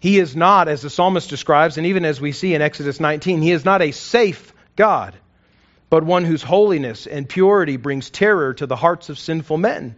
He 0.00 0.18
is 0.18 0.36
not, 0.36 0.68
as 0.68 0.82
the 0.82 0.90
psalmist 0.90 1.30
describes, 1.30 1.78
and 1.78 1.86
even 1.86 2.04
as 2.04 2.20
we 2.20 2.32
see 2.32 2.54
in 2.54 2.60
Exodus 2.60 3.00
19, 3.00 3.40
he 3.40 3.52
is 3.52 3.64
not 3.64 3.80
a 3.80 3.90
safe 3.90 4.52
God, 4.76 5.14
but 5.88 6.04
one 6.04 6.24
whose 6.24 6.42
holiness 6.42 7.06
and 7.06 7.26
purity 7.26 7.78
brings 7.78 8.10
terror 8.10 8.52
to 8.54 8.66
the 8.66 8.76
hearts 8.76 9.08
of 9.08 9.18
sinful 9.18 9.56
men. 9.56 9.96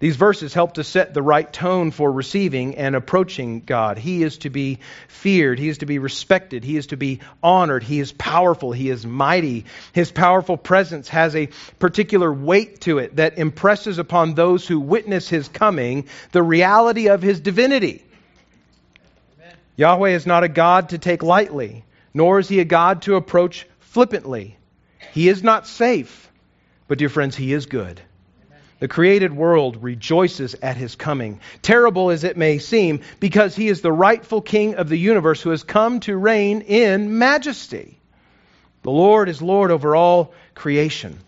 These 0.00 0.16
verses 0.16 0.52
help 0.52 0.74
to 0.74 0.84
set 0.84 1.14
the 1.14 1.22
right 1.22 1.50
tone 1.50 1.90
for 1.90 2.10
receiving 2.10 2.74
and 2.76 2.96
approaching 2.96 3.60
God. 3.60 3.96
He 3.96 4.22
is 4.22 4.38
to 4.38 4.50
be 4.50 4.80
feared. 5.06 5.58
He 5.58 5.68
is 5.68 5.78
to 5.78 5.86
be 5.86 5.98
respected. 5.98 6.64
He 6.64 6.76
is 6.76 6.88
to 6.88 6.96
be 6.96 7.20
honored. 7.42 7.84
He 7.84 8.00
is 8.00 8.10
powerful. 8.12 8.72
He 8.72 8.90
is 8.90 9.06
mighty. 9.06 9.66
His 9.92 10.10
powerful 10.10 10.56
presence 10.56 11.08
has 11.10 11.36
a 11.36 11.48
particular 11.78 12.32
weight 12.32 12.80
to 12.82 12.98
it 12.98 13.16
that 13.16 13.38
impresses 13.38 13.98
upon 13.98 14.34
those 14.34 14.66
who 14.66 14.80
witness 14.80 15.28
his 15.28 15.48
coming 15.48 16.06
the 16.32 16.42
reality 16.42 17.08
of 17.08 17.22
his 17.22 17.40
divinity. 17.40 18.04
Amen. 19.38 19.56
Yahweh 19.76 20.10
is 20.10 20.26
not 20.26 20.42
a 20.42 20.48
God 20.48 20.88
to 20.88 20.98
take 20.98 21.22
lightly, 21.22 21.84
nor 22.12 22.40
is 22.40 22.48
he 22.48 22.58
a 22.58 22.64
God 22.64 23.02
to 23.02 23.14
approach 23.14 23.66
flippantly. 23.78 24.58
He 25.12 25.28
is 25.28 25.44
not 25.44 25.68
safe, 25.68 26.30
but, 26.88 26.98
dear 26.98 27.08
friends, 27.08 27.36
he 27.36 27.52
is 27.52 27.66
good. 27.66 28.02
The 28.80 28.88
created 28.88 29.32
world 29.32 29.82
rejoices 29.82 30.54
at 30.54 30.76
his 30.76 30.96
coming, 30.96 31.40
terrible 31.62 32.10
as 32.10 32.24
it 32.24 32.36
may 32.36 32.58
seem, 32.58 33.00
because 33.20 33.54
he 33.54 33.68
is 33.68 33.80
the 33.80 33.92
rightful 33.92 34.40
king 34.40 34.74
of 34.74 34.88
the 34.88 34.98
universe 34.98 35.40
who 35.40 35.50
has 35.50 35.62
come 35.62 36.00
to 36.00 36.16
reign 36.16 36.62
in 36.62 37.18
majesty. 37.18 37.98
The 38.82 38.90
Lord 38.90 39.28
is 39.28 39.40
Lord 39.40 39.70
over 39.70 39.96
all 39.96 40.34
creation. 40.54 41.18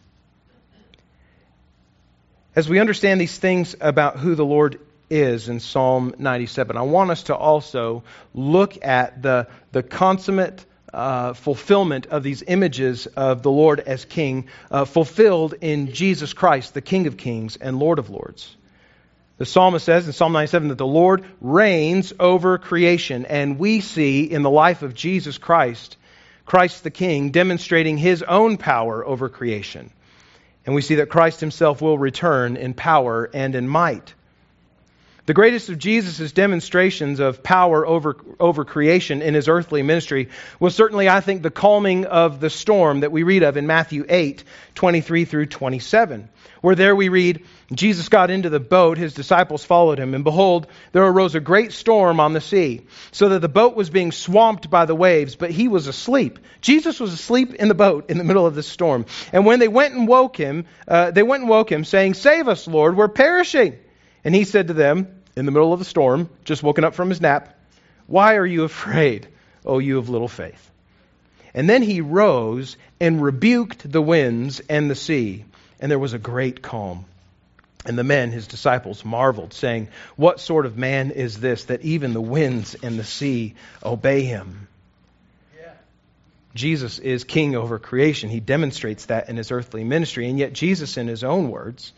As 2.55 2.69
we 2.69 2.79
understand 2.81 3.21
these 3.21 3.37
things 3.37 3.77
about 3.81 4.19
who 4.19 4.35
the 4.35 4.45
Lord 4.45 4.81
is 5.09 5.49
in 5.49 5.61
Psalm 5.61 6.15
97, 6.19 6.77
I 6.77 6.83
want 6.83 7.11
us 7.11 7.25
to 7.25 7.37
also 7.37 8.03
look 8.35 8.85
at 8.85 9.23
the, 9.23 9.49
the 9.73 9.83
consummate 9.83 10.65
uh, 10.97 11.35
fulfillment 11.35 12.07
of 12.07 12.23
these 12.23 12.43
images 12.47 13.07
of 13.07 13.43
the 13.43 13.51
Lord 13.51 13.81
as 13.81 14.07
King, 14.07 14.49
uh, 14.71 14.87
fulfilled 14.87 15.55
in 15.61 15.93
Jesus 15.93 16.33
Christ, 16.33 16.73
the 16.73 16.81
King 16.81 17.07
of 17.07 17.19
Kings 17.19 17.57
and 17.57 17.79
Lord 17.79 17.99
of 17.99 18.09
Lords. 18.09 18.57
The 19.37 19.45
psalmist 19.45 19.85
says 19.85 20.07
in 20.07 20.15
Psalm 20.15 20.33
97 20.33 20.69
that 20.69 20.79
the 20.79 20.87
Lord 20.87 21.27
reigns 21.43 22.15
over 22.19 22.57
creation, 22.57 23.27
and 23.27 23.59
we 23.59 23.83
see 23.83 24.25
in 24.25 24.43
the 24.43 24.51
life 24.51 24.81
of 24.81 24.95
Jesus 24.95 25.37
Christ, 25.37 25.99
Christ 26.47 26.83
the 26.83 26.91
King, 26.91 27.31
demonstrating 27.31 27.99
his 27.99 28.23
own 28.23 28.57
power 28.57 29.05
over 29.05 29.29
creation. 29.29 29.91
And 30.65 30.75
we 30.75 30.81
see 30.81 30.95
that 30.97 31.11
Christ 31.11 31.41
himself 31.41 31.83
will 31.83 31.99
return 31.99 32.57
in 32.57 32.73
power 32.73 33.29
and 33.35 33.55
in 33.55 33.69
might. 33.69 34.15
The 35.27 35.35
greatest 35.35 35.71
of 35.71 35.79
Jesus' 35.79 36.31
demonstrations 36.31 37.19
of 37.19 37.43
power 37.43 37.85
over, 37.85 38.17
over 38.39 38.65
creation 38.65 39.23
in 39.23 39.35
his 39.35 39.49
earthly 39.49 39.83
ministry 39.83 40.29
was 40.61 40.77
certainly, 40.77 41.09
I 41.09 41.21
think, 41.21 41.43
the 41.43 41.51
calming 41.51 42.07
of 42.07 42.39
the 42.39 42.49
storm 42.49 43.01
that 43.01 43.11
we 43.11 43.25
read 43.25 43.43
of 43.43 43.57
in 43.57 43.67
Matthew 43.67 44.07
8, 44.09 44.45
23 44.77 45.25
through 45.25 45.47
27, 45.47 46.29
where 46.61 46.77
there 46.77 46.95
we 46.95 47.09
read, 47.09 47.45
Jesus 47.73 48.09
got 48.09 48.31
into 48.31 48.51
the 48.51 48.61
boat, 48.61 48.99
his 48.99 49.15
disciples 49.15 49.65
followed 49.65 49.99
him, 49.99 50.15
and 50.15 50.23
behold, 50.23 50.69
there 50.93 51.03
arose 51.03 51.35
a 51.35 51.41
great 51.41 51.73
storm 51.73 52.21
on 52.21 52.33
the 52.33 52.41
sea, 52.41 52.87
so 53.11 53.31
that 53.31 53.41
the 53.41 53.49
boat 53.49 53.75
was 53.75 53.91
being 53.91 54.13
swamped 54.13 54.71
by 54.71 54.85
the 54.85 54.95
waves, 54.95 55.35
but 55.35 55.51
he 55.51 55.67
was 55.67 55.89
asleep. 55.89 56.39
Jesus 56.61 57.01
was 57.01 57.13
asleep 57.13 57.53
in 57.53 57.67
the 57.67 57.75
boat 57.75 58.11
in 58.11 58.19
the 58.19 58.25
middle 58.25 58.47
of 58.47 58.55
the 58.55 58.63
storm. 58.63 59.07
And 59.33 59.45
when 59.45 59.59
they 59.59 59.67
went 59.67 59.95
and 59.95 60.07
woke 60.07 60.37
him, 60.37 60.67
uh, 60.87 61.11
they 61.11 61.25
went 61.25 61.41
and 61.41 61.51
woke 61.51 61.73
him, 61.73 61.85
saying, 61.85 62.15
Save 62.15 62.47
us, 62.47 62.69
Lord, 62.69 62.97
we're 62.97 63.09
perishing. 63.09 63.77
And 64.27 64.35
he 64.35 64.45
said 64.45 64.69
to 64.69 64.75
them, 64.75 65.16
in 65.37 65.45
the 65.45 65.53
middle 65.53 65.73
of 65.73 65.79
the 65.79 65.85
storm, 65.85 66.31
just 66.45 66.63
woken 66.63 66.85
up 66.85 66.95
from 66.95 67.11
his 67.11 67.21
nap, 67.21 67.55
Why 68.07 68.37
are 68.37 68.47
you 68.47 68.65
afraid, 68.65 69.29
O 69.65 69.79
you 69.79 69.99
of 69.99 70.09
little 70.09 70.29
faith? 70.29 70.71
And 71.55 71.69
then 71.69 71.83
he 71.83 72.01
rose 72.01 72.77
and 73.01 73.23
rebuked 73.23 73.91
the 73.91 74.03
winds 74.03 74.61
and 74.61 74.91
the 74.91 74.95
sea, 74.95 75.45
and 75.81 75.91
there 75.91 75.99
was 75.99 76.15
a 76.15 76.19
great 76.19 76.63
calm. 76.63 77.05
And 77.85 77.97
the 77.97 78.05
men, 78.05 78.33
his 78.33 78.49
disciples, 78.49 79.05
marveled, 79.05 79.55
saying, 79.55 79.89
What 80.17 80.41
sort 80.41 80.67
of 80.67 80.77
man 80.77 81.13
is 81.13 81.39
this 81.39 81.65
that 81.65 81.83
even 81.83 82.15
the 82.15 82.21
winds 82.21 82.75
and 82.75 82.99
the 82.99 83.05
sea 83.05 83.55
obey 83.85 84.23
him? 84.23 84.67
Yeah. 85.57 85.73
Jesus 86.53 86.99
is 86.99 87.23
king 87.23 87.55
over 87.55 87.79
creation. 87.79 88.29
He 88.29 88.41
demonstrates 88.41 89.07
that 89.07 89.29
in 89.29 89.37
his 89.37 89.53
earthly 89.53 89.85
ministry. 89.85 90.29
And 90.29 90.37
yet, 90.37 90.53
Jesus, 90.53 90.97
in 90.97 91.07
his 91.07 91.23
own 91.23 91.49
words, 91.49 91.93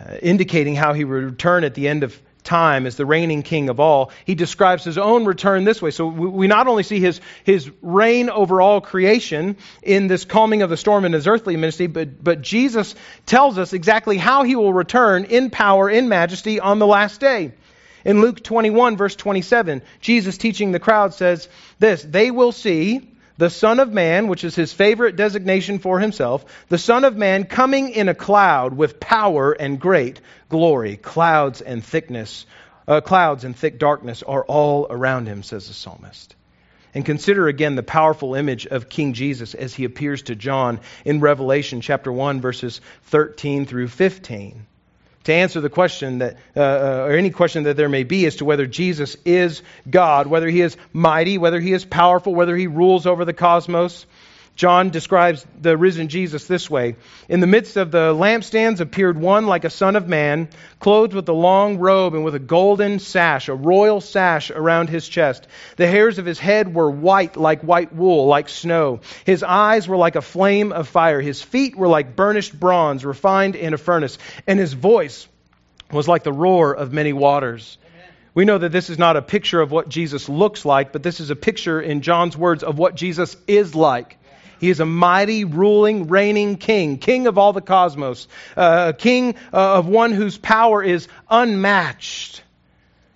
uh, 0.00 0.14
indicating 0.22 0.76
how 0.76 0.92
he 0.92 1.04
would 1.04 1.24
return 1.24 1.64
at 1.64 1.74
the 1.74 1.88
end 1.88 2.04
of 2.04 2.18
time 2.44 2.86
as 2.86 2.96
the 2.96 3.06
reigning 3.06 3.42
king 3.42 3.68
of 3.68 3.80
all, 3.80 4.10
he 4.24 4.34
describes 4.34 4.84
his 4.84 4.98
own 4.98 5.24
return 5.24 5.64
this 5.64 5.80
way. 5.80 5.90
So 5.90 6.06
we 6.06 6.46
not 6.46 6.68
only 6.68 6.82
see 6.82 7.00
his, 7.00 7.20
his 7.44 7.70
reign 7.80 8.30
over 8.30 8.60
all 8.60 8.80
creation 8.80 9.56
in 9.82 10.06
this 10.06 10.24
calming 10.24 10.62
of 10.62 10.70
the 10.70 10.76
storm 10.76 11.04
in 11.04 11.12
his 11.12 11.26
earthly 11.26 11.56
ministry, 11.56 11.86
but, 11.86 12.22
but 12.22 12.42
Jesus 12.42 12.94
tells 13.26 13.58
us 13.58 13.72
exactly 13.72 14.16
how 14.16 14.42
he 14.42 14.56
will 14.56 14.72
return 14.72 15.24
in 15.24 15.50
power, 15.50 15.88
in 15.88 16.08
majesty 16.08 16.60
on 16.60 16.78
the 16.78 16.86
last 16.86 17.20
day. 17.20 17.52
In 18.04 18.20
Luke 18.20 18.42
21, 18.42 18.96
verse 18.96 19.14
27, 19.14 19.82
Jesus 20.00 20.36
teaching 20.36 20.72
the 20.72 20.80
crowd 20.80 21.14
says 21.14 21.48
this 21.78 22.02
They 22.02 22.30
will 22.30 22.52
see 22.52 23.11
the 23.38 23.50
Son 23.50 23.80
of 23.80 23.92
Man, 23.92 24.28
which 24.28 24.44
is 24.44 24.54
his 24.54 24.72
favorite 24.72 25.16
designation 25.16 25.78
for 25.78 25.98
himself, 25.98 26.44
the 26.68 26.78
Son 26.78 27.04
of 27.04 27.16
Man 27.16 27.44
coming 27.44 27.90
in 27.90 28.08
a 28.08 28.14
cloud 28.14 28.74
with 28.74 29.00
power 29.00 29.52
and 29.52 29.80
great 29.80 30.20
glory. 30.48 30.96
Clouds 30.96 31.60
and 31.60 31.84
thickness, 31.84 32.46
uh, 32.86 33.00
clouds 33.00 33.44
and 33.44 33.56
thick 33.56 33.78
darkness 33.78 34.22
are 34.22 34.44
all 34.44 34.86
around 34.90 35.26
him, 35.26 35.42
says 35.42 35.68
the 35.68 35.74
psalmist. 35.74 36.34
And 36.94 37.06
consider 37.06 37.48
again 37.48 37.74
the 37.74 37.82
powerful 37.82 38.34
image 38.34 38.66
of 38.66 38.88
King 38.88 39.14
Jesus 39.14 39.54
as 39.54 39.72
he 39.72 39.84
appears 39.84 40.22
to 40.22 40.34
John 40.34 40.80
in 41.04 41.20
Revelation 41.20 41.80
chapter 41.80 42.12
1, 42.12 42.42
verses 42.42 42.82
13 43.04 43.64
through 43.64 43.88
15 43.88 44.66
to 45.24 45.32
answer 45.32 45.60
the 45.60 45.70
question 45.70 46.18
that, 46.18 46.36
uh, 46.56 46.60
uh, 46.60 47.06
or 47.08 47.12
any 47.12 47.30
question 47.30 47.64
that 47.64 47.76
there 47.76 47.88
may 47.88 48.04
be 48.04 48.26
as 48.26 48.36
to 48.36 48.44
whether 48.44 48.66
Jesus 48.66 49.16
is 49.24 49.62
God, 49.88 50.26
whether 50.26 50.48
he 50.48 50.60
is 50.60 50.76
mighty, 50.92 51.38
whether 51.38 51.60
he 51.60 51.72
is 51.72 51.84
powerful, 51.84 52.34
whether 52.34 52.56
he 52.56 52.66
rules 52.66 53.06
over 53.06 53.24
the 53.24 53.32
cosmos. 53.32 54.06
John 54.54 54.90
describes 54.90 55.46
the 55.60 55.76
risen 55.78 56.08
Jesus 56.08 56.46
this 56.46 56.68
way 56.68 56.96
In 57.28 57.40
the 57.40 57.46
midst 57.46 57.78
of 57.78 57.90
the 57.90 58.14
lampstands 58.14 58.80
appeared 58.80 59.18
one 59.18 59.46
like 59.46 59.64
a 59.64 59.70
son 59.70 59.96
of 59.96 60.08
man, 60.08 60.50
clothed 60.78 61.14
with 61.14 61.28
a 61.28 61.32
long 61.32 61.78
robe 61.78 62.14
and 62.14 62.22
with 62.22 62.34
a 62.34 62.38
golden 62.38 62.98
sash, 62.98 63.48
a 63.48 63.54
royal 63.54 64.02
sash 64.02 64.50
around 64.50 64.90
his 64.90 65.08
chest. 65.08 65.46
The 65.76 65.86
hairs 65.86 66.18
of 66.18 66.26
his 66.26 66.38
head 66.38 66.74
were 66.74 66.90
white 66.90 67.36
like 67.36 67.62
white 67.62 67.94
wool, 67.94 68.26
like 68.26 68.50
snow. 68.50 69.00
His 69.24 69.42
eyes 69.42 69.88
were 69.88 69.96
like 69.96 70.16
a 70.16 70.22
flame 70.22 70.72
of 70.72 70.86
fire. 70.86 71.20
His 71.20 71.40
feet 71.40 71.74
were 71.74 71.88
like 71.88 72.14
burnished 72.14 72.58
bronze, 72.58 73.06
refined 73.06 73.56
in 73.56 73.72
a 73.72 73.78
furnace. 73.78 74.18
And 74.46 74.58
his 74.58 74.74
voice 74.74 75.26
was 75.90 76.08
like 76.08 76.24
the 76.24 76.32
roar 76.32 76.74
of 76.74 76.92
many 76.92 77.14
waters. 77.14 77.78
We 78.34 78.44
know 78.44 78.58
that 78.58 78.72
this 78.72 78.90
is 78.90 78.98
not 78.98 79.16
a 79.16 79.22
picture 79.22 79.60
of 79.60 79.70
what 79.70 79.88
Jesus 79.88 80.28
looks 80.28 80.64
like, 80.64 80.92
but 80.92 81.02
this 81.02 81.20
is 81.20 81.28
a 81.28 81.36
picture, 81.36 81.80
in 81.80 82.00
John's 82.00 82.36
words, 82.36 82.62
of 82.62 82.78
what 82.78 82.94
Jesus 82.94 83.36
is 83.46 83.74
like. 83.74 84.16
He 84.62 84.70
is 84.70 84.78
a 84.78 84.86
mighty, 84.86 85.44
ruling, 85.44 86.06
reigning 86.06 86.56
king, 86.56 86.98
king 86.98 87.26
of 87.26 87.36
all 87.36 87.52
the 87.52 87.60
cosmos, 87.60 88.28
uh, 88.56 88.92
king 88.92 89.34
uh, 89.52 89.78
of 89.78 89.88
one 89.88 90.12
whose 90.12 90.38
power 90.38 90.80
is 90.80 91.08
unmatched. 91.28 92.44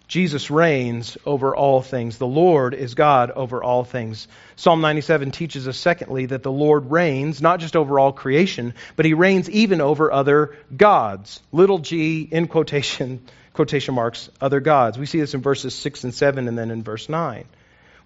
Jesus 0.09 0.51
reigns 0.51 1.17
over 1.25 1.55
all 1.55 1.83
things. 1.83 2.19
The 2.19 2.27
Lord 2.27 2.75
is 2.75 2.97
God 2.97 3.31
over 3.31 3.63
all 3.63 3.85
things. 3.85 4.27
Psalm 4.57 4.81
97 4.81 5.31
teaches 5.31 5.69
us, 5.69 5.77
secondly, 5.77 6.27
that 6.27 6.43
the 6.43 6.51
Lord 6.51 6.91
reigns 6.91 7.41
not 7.41 7.61
just 7.61 7.77
over 7.77 8.01
all 8.01 8.11
creation, 8.11 8.75
but 8.97 9.07
he 9.07 9.15
reigns 9.15 9.49
even 9.49 9.81
over 9.81 10.11
other 10.11 10.57
gods. 10.77 11.41
Little 11.53 11.79
g, 11.79 12.23
in 12.23 12.49
quotation, 12.49 13.21
quotation 13.53 13.95
marks, 13.95 14.31
other 14.41 14.59
gods. 14.59 14.99
We 14.99 15.07
see 15.07 15.21
this 15.21 15.35
in 15.35 15.43
verses 15.43 15.77
6 15.77 16.03
and 16.03 16.13
7 16.13 16.49
and 16.49 16.59
then 16.59 16.73
in 16.73 16.83
verse 16.83 17.09
9. 17.09 17.45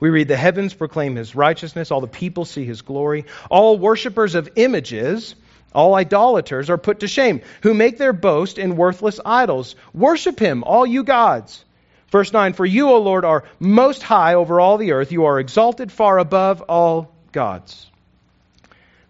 We 0.01 0.09
read, 0.09 0.29
The 0.29 0.37
heavens 0.37 0.73
proclaim 0.75 1.15
his 1.15 1.37
righteousness, 1.37 1.91
all 1.91 2.01
the 2.01 2.07
people 2.07 2.47
see 2.47 2.65
his 2.65 2.83
glory. 2.83 3.27
All 3.51 3.79
worshippers 3.79 4.35
of 4.35 4.49
images, 4.57 5.35
all 5.75 5.95
idolaters, 5.95 6.71
are 6.71 6.79
put 6.79 7.01
to 7.01 7.09
shame, 7.09 7.43
who 7.63 7.75
make 7.75 7.99
their 7.99 8.15
boast 8.15 8.59
in 8.59 8.77
worthless 8.77 9.21
idols. 9.25 9.77
Worship 9.93 10.41
him, 10.41 10.65
all 10.65 10.87
you 10.87 11.05
gods. 11.05 11.65
Verse 12.11 12.33
9 12.33 12.55
For 12.55 12.67
you, 12.67 12.89
O 12.89 12.99
Lord, 12.99 13.25
are 13.27 13.45
most 13.61 14.03
high 14.03 14.35
over 14.35 14.59
all 14.59 14.79
the 14.79 14.93
earth. 14.93 15.13
You 15.13 15.27
are 15.27 15.39
exalted 15.39 15.93
far 15.93 16.19
above 16.19 16.63
all 16.63 17.15
gods. 17.31 17.87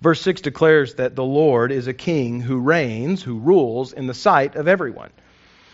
Verse 0.01 0.21
6 0.23 0.41
declares 0.41 0.95
that 0.95 1.15
the 1.15 1.25
Lord 1.25 1.73
is 1.73 1.87
a 1.87 1.93
king 1.95 2.41
who 2.41 2.59
reigns, 2.59 3.23
who 3.23 3.39
rules 3.39 3.93
in 3.93 4.07
the 4.07 4.15
sight 4.15 4.57
of 4.57 4.67
everyone. 4.67 5.11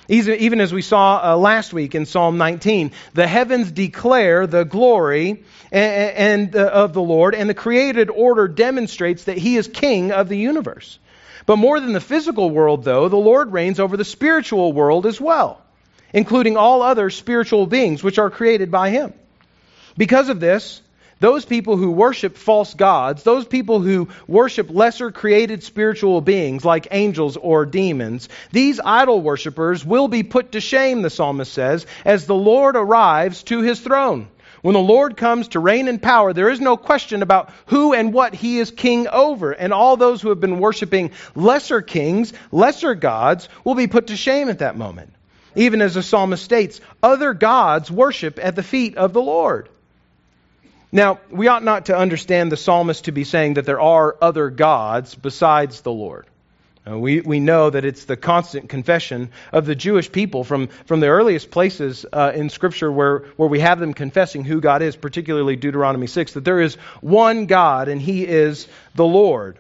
Even 0.09 0.61
as 0.61 0.73
we 0.73 0.83
saw 0.83 1.33
uh, 1.33 1.37
last 1.37 1.73
week 1.73 1.95
in 1.95 2.07
Psalm 2.07 2.39
19, 2.39 2.93
the 3.15 3.27
heavens 3.27 3.73
declare 3.73 4.47
the 4.47 4.65
glory 4.65 5.43
and, 5.73 6.53
and 6.53 6.57
uh, 6.57 6.65
of 6.67 6.93
the 6.93 7.03
Lord, 7.03 7.35
and 7.35 7.51
the 7.51 7.55
created 7.55 8.09
order 8.11 8.47
demonstrates 8.47 9.25
that 9.25 9.37
He 9.37 9.57
is 9.57 9.67
King 9.67 10.13
of 10.13 10.29
the 10.29 10.39
universe. 10.39 10.99
But 11.45 11.57
more 11.57 11.81
than 11.81 11.93
the 11.93 12.01
physical 12.01 12.51
world, 12.51 12.85
though, 12.85 13.09
the 13.09 13.17
Lord 13.17 13.53
reigns 13.53 13.81
over 13.81 13.97
the 13.97 14.05
spiritual 14.05 14.73
world 14.73 15.07
as 15.07 15.21
well, 15.21 15.61
including 16.13 16.57
all 16.57 16.83
other 16.83 17.11
spiritual 17.11 17.67
beings 17.67 18.03
which 18.03 18.19
are 18.19 18.31
created 18.31 18.71
by 18.71 18.91
Him. 18.91 19.13
Because 19.97 20.29
of 20.29 20.39
this, 20.39 20.83
those 21.19 21.45
people 21.45 21.77
who 21.77 21.91
worship 21.91 22.37
false 22.37 22.75
gods, 22.75 23.23
those 23.23 23.47
people 23.47 23.81
who 23.81 24.09
worship 24.27 24.69
lesser 24.71 25.11
created 25.11 25.63
spiritual 25.63 26.21
beings 26.21 26.65
like 26.65 26.89
angels 26.91 27.37
or 27.37 27.65
demons, 27.65 28.29
these 28.53 28.81
idol 28.85 29.21
worshippers 29.23 29.85
will 29.85 30.09
be 30.09 30.23
put 30.23 30.53
to 30.53 30.61
shame, 30.61 31.03
the 31.03 31.11
psalmist 31.11 31.53
says, 31.53 31.87
as 32.05 32.27
the 32.27 32.35
Lord 32.35 32.77
arrives 32.77 33.43
to 33.45 33.63
his 33.63 33.81
throne. 33.81 34.29
When 34.63 34.75
the 34.75 34.81
Lord 34.81 35.17
comes 35.17 35.49
to 35.49 35.61
reign 35.61 35.87
in 35.87 36.01
power, 36.01 36.33
there 36.33 36.49
is 36.49 36.61
no 36.61 36.77
question 36.77 37.23
about 37.23 37.53
who 37.67 37.95
and 37.95 38.13
what 38.13 38.35
he 38.35 38.59
is 38.59 38.71
king 38.71 39.07
over. 39.07 39.53
And 39.53 39.73
all 39.73 39.97
those 39.97 40.21
who 40.21 40.31
have 40.31 40.41
been 40.41 40.59
worshiping 40.59 41.13
lesser 41.35 41.83
kings, 41.83 42.33
lesser 42.51 42.95
gods, 42.95 43.49
will 43.65 43.77
be 43.77 43.87
put 43.87 44.09
to 44.09 44.17
shame 44.17 44.49
at 44.49 44.59
that 44.59 44.77
moment. 44.77 45.13
Even 45.55 45.81
as 45.81 45.95
the 45.95 46.03
psalmist 46.03 46.43
states, 46.43 46.81
other 47.03 47.33
gods 47.33 47.91
worship 47.91 48.41
at 48.43 48.57
the 48.57 48.63
feet 48.63 48.97
of 48.97 49.13
the 49.13 49.23
Lord. 49.23 49.69
Now, 50.97 51.21
we 51.31 51.49
ought 51.49 51.63
not 51.63 51.87
to 51.87 51.97
understand 51.99 52.51
the 52.51 52.57
psalmist 52.57 53.05
to 53.05 53.13
be 53.13 53.25
saying 53.25 53.55
that 53.55 53.67
there 53.67 53.83
are 53.83 54.17
other 54.23 54.49
gods 54.49 55.15
besides 55.15 55.83
the 55.83 55.93
Lord. 55.93 56.25
Uh, 56.89 56.99
we, 56.99 57.21
we 57.21 57.39
know 57.39 57.69
that 57.69 57.85
it's 57.85 58.07
the 58.07 58.17
constant 58.17 58.71
confession 58.71 59.29
of 59.53 59.67
the 59.67 59.75
Jewish 59.75 60.11
people 60.11 60.43
from, 60.43 60.69
from 60.87 61.01
the 61.01 61.09
earliest 61.09 61.51
places 61.51 62.07
uh, 62.11 62.33
in 62.35 62.49
Scripture 62.49 62.91
where, 62.91 63.27
where 63.37 63.47
we 63.51 63.61
have 63.61 63.79
them 63.79 63.93
confessing 63.93 64.43
who 64.43 64.63
God 64.63 64.81
is, 64.81 64.97
particularly 64.97 65.55
Deuteronomy 65.55 66.07
6, 66.07 66.33
that 66.33 66.47
there 66.47 66.63
is 66.63 66.77
one 67.03 67.45
God 67.45 67.89
and 67.89 68.01
He 68.01 68.27
is 68.27 68.67
the 68.95 69.05
Lord. 69.05 69.59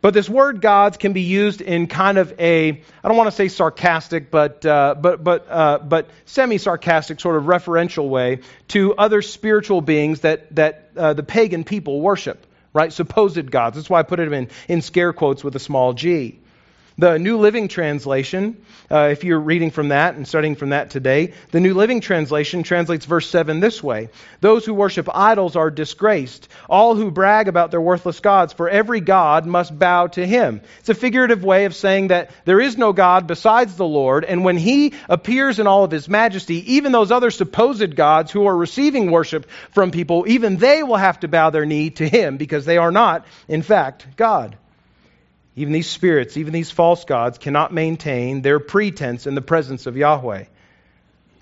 But 0.00 0.14
this 0.14 0.28
word 0.28 0.60
gods 0.60 0.96
can 0.96 1.12
be 1.12 1.22
used 1.22 1.60
in 1.60 1.88
kind 1.88 2.18
of 2.18 2.32
a, 2.38 2.70
I 2.70 3.08
don't 3.08 3.16
want 3.16 3.28
to 3.28 3.34
say 3.36 3.48
sarcastic, 3.48 4.30
but, 4.30 4.64
uh, 4.64 4.94
but, 5.00 5.24
but, 5.24 5.46
uh, 5.50 5.78
but 5.78 6.08
semi 6.24 6.58
sarcastic, 6.58 7.18
sort 7.18 7.36
of 7.36 7.44
referential 7.44 8.08
way 8.08 8.40
to 8.68 8.94
other 8.94 9.22
spiritual 9.22 9.80
beings 9.80 10.20
that, 10.20 10.54
that 10.54 10.90
uh, 10.96 11.14
the 11.14 11.24
pagan 11.24 11.64
people 11.64 12.00
worship, 12.00 12.46
right? 12.72 12.92
Supposed 12.92 13.50
gods. 13.50 13.74
That's 13.74 13.90
why 13.90 13.98
I 13.98 14.04
put 14.04 14.20
it 14.20 14.32
in, 14.32 14.48
in 14.68 14.82
scare 14.82 15.12
quotes 15.12 15.42
with 15.42 15.56
a 15.56 15.60
small 15.60 15.94
g. 15.94 16.38
The 17.00 17.16
New 17.16 17.38
Living 17.38 17.68
Translation, 17.68 18.60
uh, 18.90 19.10
if 19.12 19.22
you're 19.22 19.38
reading 19.38 19.70
from 19.70 19.90
that 19.90 20.16
and 20.16 20.26
studying 20.26 20.56
from 20.56 20.70
that 20.70 20.90
today, 20.90 21.32
the 21.52 21.60
New 21.60 21.74
Living 21.74 22.00
Translation 22.00 22.64
translates 22.64 23.06
verse 23.06 23.30
7 23.30 23.60
this 23.60 23.80
way 23.80 24.08
Those 24.40 24.66
who 24.66 24.74
worship 24.74 25.08
idols 25.14 25.54
are 25.54 25.70
disgraced, 25.70 26.48
all 26.68 26.96
who 26.96 27.12
brag 27.12 27.46
about 27.46 27.70
their 27.70 27.80
worthless 27.80 28.18
gods, 28.18 28.52
for 28.52 28.68
every 28.68 28.98
god 28.98 29.46
must 29.46 29.78
bow 29.78 30.08
to 30.08 30.26
him. 30.26 30.60
It's 30.80 30.88
a 30.88 30.94
figurative 30.94 31.44
way 31.44 31.66
of 31.66 31.76
saying 31.76 32.08
that 32.08 32.32
there 32.44 32.60
is 32.60 32.76
no 32.76 32.92
God 32.92 33.28
besides 33.28 33.76
the 33.76 33.86
Lord, 33.86 34.24
and 34.24 34.44
when 34.44 34.56
he 34.56 34.94
appears 35.08 35.60
in 35.60 35.68
all 35.68 35.84
of 35.84 35.92
his 35.92 36.08
majesty, 36.08 36.74
even 36.74 36.90
those 36.90 37.12
other 37.12 37.30
supposed 37.30 37.94
gods 37.94 38.32
who 38.32 38.44
are 38.46 38.56
receiving 38.56 39.12
worship 39.12 39.48
from 39.70 39.92
people, 39.92 40.24
even 40.26 40.56
they 40.56 40.82
will 40.82 40.96
have 40.96 41.20
to 41.20 41.28
bow 41.28 41.50
their 41.50 41.64
knee 41.64 41.90
to 41.90 42.08
him 42.08 42.38
because 42.38 42.64
they 42.64 42.76
are 42.76 42.90
not, 42.90 43.24
in 43.46 43.62
fact, 43.62 44.04
God. 44.16 44.56
Even 45.58 45.72
these 45.72 45.90
spirits, 45.90 46.36
even 46.36 46.52
these 46.52 46.70
false 46.70 47.04
gods, 47.04 47.36
cannot 47.36 47.74
maintain 47.74 48.42
their 48.42 48.60
pretense 48.60 49.26
in 49.26 49.34
the 49.34 49.42
presence 49.42 49.86
of 49.86 49.96
Yahweh. 49.96 50.44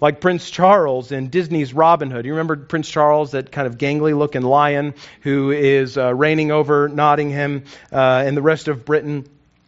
Like 0.00 0.22
Prince 0.22 0.48
Charles 0.48 1.12
in 1.12 1.28
Disney's 1.28 1.74
Robin 1.74 2.10
Hood. 2.10 2.24
You 2.24 2.32
remember 2.32 2.56
Prince 2.56 2.88
Charles, 2.88 3.32
that 3.32 3.52
kind 3.52 3.66
of 3.66 3.76
gangly 3.76 4.16
looking 4.16 4.40
lion 4.40 4.94
who 5.20 5.50
is 5.50 5.98
uh, 5.98 6.14
reigning 6.14 6.50
over 6.50 6.88
Nottingham 6.88 7.64
uh, 7.92 8.24
and 8.26 8.34
the 8.34 8.40
rest 8.40 8.68
of 8.68 8.86
Britain? 8.86 9.26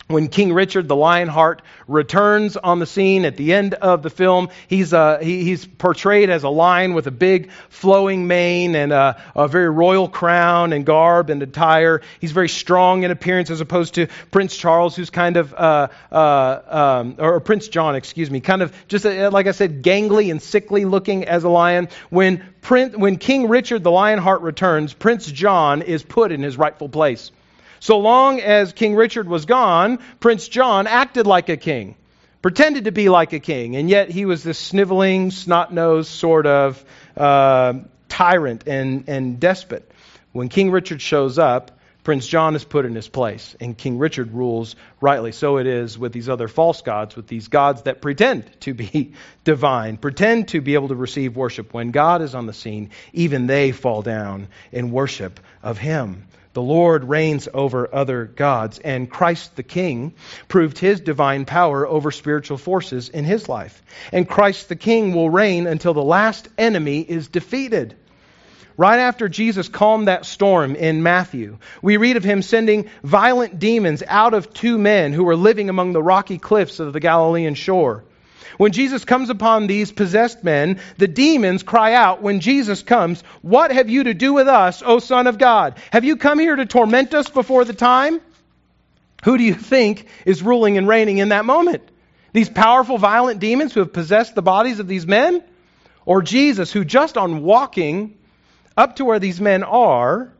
When 0.09 0.29
King 0.29 0.55
Richard, 0.55 0.89
the 0.89 0.97
Lionheart, 0.97 1.61
returns 1.87 2.57
on 2.57 2.79
the 2.79 2.87
scene 2.87 3.27
at 3.27 3.37
the 3.37 3.53
end 3.53 3.75
of 3.75 4.03
the 4.03 4.09
film, 4.09 4.49
he's, 4.67 4.95
uh, 4.95 5.19
he, 5.19 5.45
he's 5.45 5.67
portrayed 5.67 6.31
as 6.31 6.45
a 6.45 6.49
lion 6.49 6.95
with 6.95 7.07
a 7.07 7.11
big 7.11 7.51
flowing 7.69 8.27
mane 8.27 8.75
and 8.75 8.91
a, 8.91 9.23
a, 9.37 9.49
very 9.49 9.69
royal 9.69 10.09
crown 10.09 10.73
and 10.73 10.87
garb 10.87 11.29
and 11.29 11.43
attire. 11.43 12.01
He's 12.21 12.33
very 12.33 12.49
strong 12.49 13.03
in 13.03 13.11
appearance 13.11 13.51
as 13.51 13.61
opposed 13.61 13.95
to 13.95 14.07
Prince 14.31 14.57
Charles, 14.57 14.97
who's 14.97 15.11
kind 15.11 15.37
of, 15.37 15.53
uh, 15.53 15.89
uh, 16.11 16.61
um, 17.01 17.17
or 17.19 17.39
Prince 17.41 17.69
John, 17.69 17.95
excuse 17.95 18.31
me, 18.31 18.41
kind 18.41 18.63
of 18.63 18.75
just, 18.89 19.05
uh, 19.05 19.31
like 19.31 19.47
I 19.47 19.53
said, 19.53 19.83
gangly 19.83 20.31
and 20.31 20.41
sickly 20.41 20.87
looking 20.87 21.27
as 21.27 21.45
a 21.45 21.51
lion. 21.51 21.89
When, 22.09 22.43
Prince, 22.63 22.97
when 22.97 23.19
King 23.19 23.49
Richard, 23.49 23.85
the 23.85 23.91
Lionheart, 23.91 24.41
returns, 24.41 24.95
Prince 24.95 25.27
John 25.31 25.83
is 25.83 26.03
put 26.03 26.33
in 26.33 26.43
his 26.43 26.57
rightful 26.57 26.89
place. 26.89 27.31
So 27.81 27.99
long 27.99 28.41
as 28.41 28.73
King 28.73 28.95
Richard 28.95 29.29
was 29.29 29.45
gone, 29.45 29.99
Prince 30.21 30.49
John 30.49 30.87
acted 30.87 31.27
like 31.27 31.49
a 31.49 31.57
king, 31.57 31.97
pretended 32.43 32.85
to 32.85 32.93
be 32.93 33.09
like 33.09 33.33
a 33.33 33.41
king, 33.41 33.77
and 33.77 33.89
yet 33.89 34.11
he 34.11 34.25
was 34.25 34.43
this 34.43 34.59
sniveling, 34.59 35.31
snot 35.31 35.73
nosed 35.73 36.11
sort 36.11 36.47
of 36.47 36.85
uh, 37.17 37.75
tyrant 38.09 38.67
and, 38.67 39.09
and 39.09 39.41
despot. 39.41 39.91
When 40.33 40.49
King 40.49 40.71
Richard 40.71 41.01
shows 41.01 41.39
up, 41.39 41.79
Prince 42.09 42.27
John 42.27 42.57
is 42.57 42.65
put 42.65 42.87
in 42.87 42.95
his 42.95 43.07
place, 43.07 43.55
and 43.61 43.77
King 43.77 43.99
Richard 43.99 44.33
rules 44.33 44.77
rightly. 44.99 45.31
So 45.33 45.59
it 45.59 45.67
is 45.67 45.99
with 45.99 46.13
these 46.13 46.31
other 46.31 46.49
false 46.49 46.81
gods, 46.81 47.15
with 47.15 47.27
these 47.27 47.49
gods 47.49 47.83
that 47.83 48.01
pretend 48.01 48.51
to 48.61 48.73
be 48.73 49.13
divine, 49.45 49.99
pretend 49.99 50.49
to 50.49 50.63
be 50.63 50.73
able 50.73 50.89
to 50.89 50.95
receive 50.95 51.37
worship. 51.37 51.75
When 51.75 51.91
God 51.91 52.23
is 52.23 52.35
on 52.35 52.47
the 52.47 52.55
scene, 52.55 52.91
even 53.13 53.47
they 53.47 53.73
fall 53.73 54.01
down 54.01 54.49
in 54.73 54.91
worship 54.91 55.39
of 55.63 55.77
Him. 55.77 56.27
The 56.59 56.63
Lord 56.63 57.05
reigns 57.05 57.49
over 57.55 57.89
other 57.95 58.25
gods, 58.25 58.81
and 58.81 59.09
Christ 59.09 59.55
the 59.55 59.63
King 59.63 60.15
proved 60.49 60.77
his 60.77 60.99
divine 60.99 61.45
power 61.45 61.87
over 61.87 62.11
spiritual 62.11 62.59
forces 62.59 63.09
in 63.09 63.25
his 63.25 63.49
life. 63.49 63.81
And 64.11 64.29
Christ 64.29 64.69
the 64.69 64.75
King 64.75 65.15
will 65.15 65.31
reign 65.31 65.69
until 65.69 65.95
the 65.95 66.03
last 66.03 66.49
enemy 66.59 67.01
is 67.01 67.29
defeated. 67.29 67.95
Right 68.77 68.99
after 68.99 69.29
Jesus 69.29 69.69
calmed 69.69 70.09
that 70.09 70.27
storm 70.27 70.75
in 70.75 71.05
Matthew, 71.05 71.59
we 71.81 71.97
read 71.97 72.17
of 72.17 72.25
him 72.25 72.43
sending 72.43 72.91
violent 73.05 73.61
demons 73.61 74.03
out 74.05 74.35
of 74.35 74.53
two 74.53 74.79
men 74.79 75.13
who 75.13 75.23
were 75.23 75.37
living 75.37 75.71
among 75.71 75.93
the 75.93 76.03
rocky 76.03 76.39
cliffs 76.39 76.81
of 76.81 76.93
the 76.93 76.99
Galilean 76.99 77.55
shore. 77.55 78.03
When 78.57 78.73
Jesus 78.73 79.05
comes 79.05 79.31
upon 79.31 79.67
these 79.67 79.93
possessed 79.93 80.43
men, 80.43 80.81
the 80.97 81.09
demons 81.09 81.63
cry 81.63 81.95
out 81.95 82.23
when 82.23 82.41
Jesus 82.41 82.83
comes, 82.83 83.23
What 83.43 83.71
have 83.71 83.91
you 83.91 84.05
to 84.05 84.15
do 84.15 84.33
with 84.33 84.49
us, 84.49 84.83
O 84.85 84.99
Son 84.99 85.27
of 85.27 85.39
God? 85.39 85.79
Have 85.93 86.05
you 86.05 86.17
come 86.17 86.39
here 86.39 86.57
to 86.57 86.67
torment 86.67 87.15
us 87.15 87.29
before 87.29 87.65
the 87.65 87.75
time? 87.75 88.21
Who 89.25 89.37
do 89.37 89.45
you 89.45 89.55
think 89.55 90.07
is 90.25 90.43
ruling 90.43 90.79
and 90.79 90.89
reigning 90.89 91.19
in 91.19 91.31
that 91.31 91.45
moment? 91.45 91.83
These 92.33 92.49
powerful, 92.49 92.99
violent 92.99 93.41
demons 93.41 93.75
who 93.75 93.81
have 93.81 93.93
possessed 93.93 94.35
the 94.35 94.43
bodies 94.43 94.79
of 94.79 94.87
these 94.87 95.07
men? 95.07 95.43
Or 96.05 96.23
Jesus, 96.23 96.73
who 96.73 96.85
just 96.85 97.19
on 97.19 97.43
walking 97.43 98.17
up 98.77 98.97
to 98.97 99.05
where 99.05 99.19
these 99.19 99.41
men 99.41 99.63
are, 99.65 100.33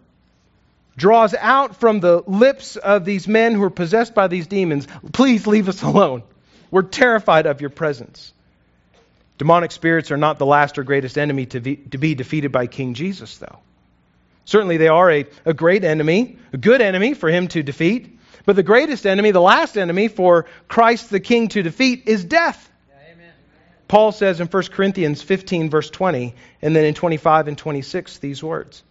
draws 0.97 1.35
out 1.35 1.77
from 1.77 2.01
the 2.01 2.23
lips 2.27 2.77
of 2.77 3.05
these 3.05 3.29
men 3.29 3.55
who 3.55 3.63
are 3.63 3.71
possessed 3.71 4.15
by 4.15 4.29
these 4.29 4.47
demons, 4.47 4.87
Please 5.13 5.47
leave 5.47 5.69
us 5.69 5.83
alone. 5.83 6.23
We're 6.71 6.83
terrified 6.83 7.47
of 7.47 7.61
your 7.61 7.71
presence. 7.71 8.33
Demonic 9.39 9.71
spirits 9.71 10.11
are 10.11 10.17
not 10.17 10.39
the 10.39 10.47
last 10.47 10.79
or 10.79 10.83
greatest 10.83 11.17
enemy 11.17 11.47
to 11.47 11.61
be, 11.61 11.77
to 11.77 11.99
be 11.99 12.15
defeated 12.15 12.51
by 12.53 12.67
King 12.67 12.95
Jesus, 12.95 13.39
though. 13.39 13.59
Certainly, 14.45 14.79
they 14.79 14.89
are 14.89 15.11
a, 15.11 15.27
a 15.45 15.55
great 15.55 15.85
enemy, 15.85 16.39
a 16.53 16.57
good 16.57 16.81
enemy 16.81 17.15
for 17.15 17.29
him 17.29 17.49
to 17.49 17.63
defeat. 17.63 18.19
But 18.45 18.57
the 18.57 18.63
greatest 18.63 19.07
enemy, 19.07 19.31
the 19.31 19.41
last 19.41 19.77
enemy 19.77 20.09
for 20.09 20.47
Christ 20.69 21.11
the 21.11 21.21
King 21.21 21.49
to 21.49 21.63
defeat, 21.63 22.05
is 22.07 22.25
death. 22.25 22.71
Yeah, 22.89 23.31
Paul 23.89 24.11
says 24.11 24.41
in 24.41 24.47
1 24.47 24.63
Corinthians 24.73 25.23
15, 25.23 25.71
verse 25.71 25.91
20, 25.91 26.35
and 26.63 26.75
then 26.75 26.87
in 26.87 26.95
25 26.95 27.49
and 27.49 27.59
26, 27.59 28.19
these 28.19 28.43
words. 28.43 28.83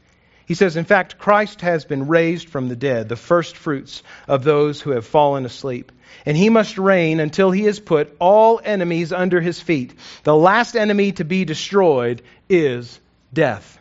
He 0.46 0.54
says, 0.54 0.78
In 0.78 0.86
fact, 0.86 1.18
Christ 1.18 1.62
has 1.62 1.86
been 1.86 2.08
raised 2.08 2.48
from 2.50 2.70
the 2.70 2.76
dead, 2.76 3.10
the 3.10 3.16
first 3.16 3.58
fruits 3.58 4.04
of 4.28 4.44
those 4.44 4.80
who 4.80 4.92
have 4.92 5.06
fallen 5.06 5.46
asleep 5.46 5.92
and 6.28 6.36
he 6.36 6.50
must 6.50 6.78
reign 6.78 7.22
until 7.22 7.52
he 7.52 7.64
has 7.64 7.80
put 7.80 8.14
all 8.20 8.60
enemies 8.62 9.14
under 9.14 9.40
his 9.40 9.62
feet. 9.62 9.94
The 10.24 10.36
last 10.36 10.76
enemy 10.76 11.14
to 11.14 11.24
be 11.24 11.46
destroyed 11.46 12.22
is 12.50 13.00
death. 13.32 13.80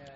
Yeah, 0.00 0.08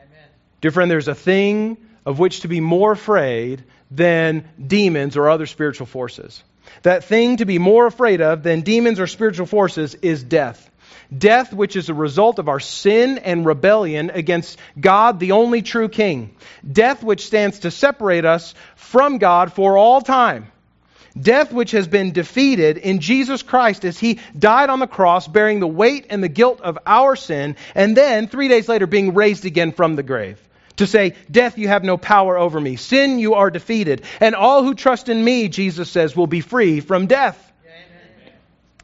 Dear 0.63 0.71
friend, 0.71 0.91
there's 0.91 1.09
a 1.09 1.15
thing 1.15 1.77
of 2.07 2.19
which 2.19 2.41
to 2.41 2.49
be 2.49 2.61
more 2.61 2.93
afraid 2.93 3.65
than 3.91 4.49
demons 4.67 5.19
or 5.19 5.29
other 5.29 5.45
spiritual 5.45 5.85
forces. 5.85 6.43
That 6.85 7.05
thing 7.05 7.37
to 7.37 7.45
be 7.45 7.59
more 7.59 7.85
afraid 7.85 8.23
of 8.23 8.43
than 8.43 8.63
demons 8.63 8.99
or 8.99 9.07
spiritual 9.07 9.45
forces 9.45 9.95
is 9.95 10.23
death. 10.23 10.71
Death, 11.17 11.53
which 11.53 11.77
is 11.77 11.91
a 11.91 11.95
result 11.95 12.39
of 12.39 12.49
our 12.49 12.61
sin 12.61 13.19
and 13.19 13.45
rebellion 13.45 14.11
against 14.15 14.59
God, 14.81 15.21
the 15.21 15.33
only 15.33 15.61
true 15.61 15.91
King. 15.91 16.35
Death, 16.67 17.03
which 17.03 17.27
stands 17.27 17.59
to 17.61 17.71
separate 17.71 18.25
us 18.25 18.55
from 18.77 19.19
God 19.19 19.53
for 19.53 19.77
all 19.77 20.01
time. 20.01 20.51
Death, 21.21 21.53
which 21.53 21.73
has 21.73 21.89
been 21.89 22.13
defeated 22.13 22.77
in 22.77 23.01
Jesus 23.01 23.43
Christ 23.43 23.85
as 23.85 23.99
he 23.99 24.21
died 24.39 24.71
on 24.71 24.79
the 24.79 24.87
cross, 24.87 25.27
bearing 25.27 25.61
the 25.61 25.67
weight 25.67 26.07
and 26.11 26.23
the 26.23 26.29
guilt 26.29 26.61
of 26.61 26.79
our 26.87 27.17
sin, 27.17 27.57
and 27.75 27.97
then 27.97 28.29
three 28.29 28.49
days 28.49 28.69
later 28.69 28.87
being 28.87 29.15
raised 29.15 29.45
again 29.45 29.73
from 29.73 29.97
the 29.97 30.03
grave. 30.03 30.41
To 30.77 30.87
say, 30.87 31.17
Death, 31.31 31.59
you 31.59 31.67
have 31.67 31.83
no 31.83 31.97
power 31.97 32.39
over 32.39 32.61
me. 32.61 32.77
Sin, 32.77 33.19
you 33.19 33.35
are 33.35 33.51
defeated. 33.51 34.03
And 34.21 34.37
all 34.37 34.63
who 34.63 34.75
trust 34.75 35.09
in 35.09 35.23
me, 35.23 35.49
Jesus 35.49 35.91
says, 35.91 36.15
will 36.15 36.29
be 36.29 36.41
free 36.41 36.81
from 36.81 37.07
death. 37.07 37.45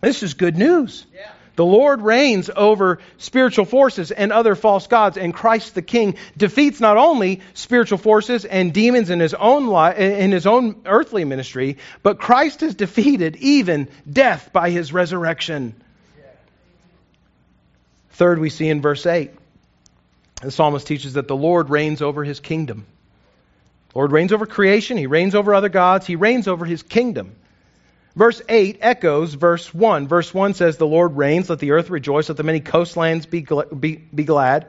This 0.01 0.23
is 0.23 0.35
good 0.35 0.59
news. 0.59 1.07
Yeah. 1.15 1.31
The 1.57 1.65
Lord 1.65 2.03
reigns 2.03 2.51
over 2.55 2.99
spiritual 3.19 3.65
forces 3.65 4.11
and 4.11 4.33
other 4.33 4.57
false 4.57 4.89
gods, 4.89 5.17
and 5.17 5.33
Christ 5.33 5.75
the 5.75 5.83
King 5.83 6.17
defeats 6.37 6.81
not 6.81 6.97
only 6.97 7.43
spiritual 7.55 7.99
forces 7.99 8.45
and 8.45 8.73
demons 8.73 9.09
in 9.09 9.21
his 9.21 9.35
own 9.35 9.73
in 9.97 10.33
his 10.33 10.47
own 10.47 10.83
earthly 10.85 11.25
ministry, 11.25 11.79
but 12.03 12.19
Christ 12.19 12.63
has 12.63 12.75
defeated 12.75 13.37
even 13.37 13.89
death 14.11 14.51
by 14.53 14.71
his 14.71 14.93
resurrection. 14.93 15.75
Third, 18.11 18.39
we 18.39 18.51
see 18.51 18.69
in 18.69 18.81
verse 18.81 19.07
8, 19.07 19.31
the 20.41 20.51
psalmist 20.51 20.87
teaches 20.87 21.15
that 21.15 21.29
the 21.29 21.37
Lord 21.37 21.71
reigns 21.71 22.03
over 22.03 22.25
his 22.25 22.41
kingdom. 22.41 22.87
Lord 23.95 24.11
reigns 24.11 24.33
over 24.33 24.47
creation, 24.47 24.97
he 24.97 25.07
reigns 25.07 25.37
over 25.37 25.55
other 25.55 25.69
gods, 25.69 26.07
he 26.07 26.17
reigns 26.17 26.49
over 26.49 26.65
his 26.65 26.83
kingdom. 26.83 27.37
Verse 28.17 28.41
8 28.49 28.79
echoes 28.81 29.35
verse 29.35 29.75
1. 29.75 30.07
Verse 30.07 30.33
1 30.33 30.55
says, 30.55 30.77
The 30.77 30.87
Lord 30.87 31.17
reigns, 31.17 31.51
let 31.51 31.59
the 31.59 31.73
earth 31.73 31.91
rejoice, 31.91 32.29
let 32.29 32.37
the 32.37 32.45
many 32.45 32.61
coastlands 32.61 33.27
be, 33.27 33.47
be, 33.79 33.97
be 33.97 34.25
glad. 34.25 34.69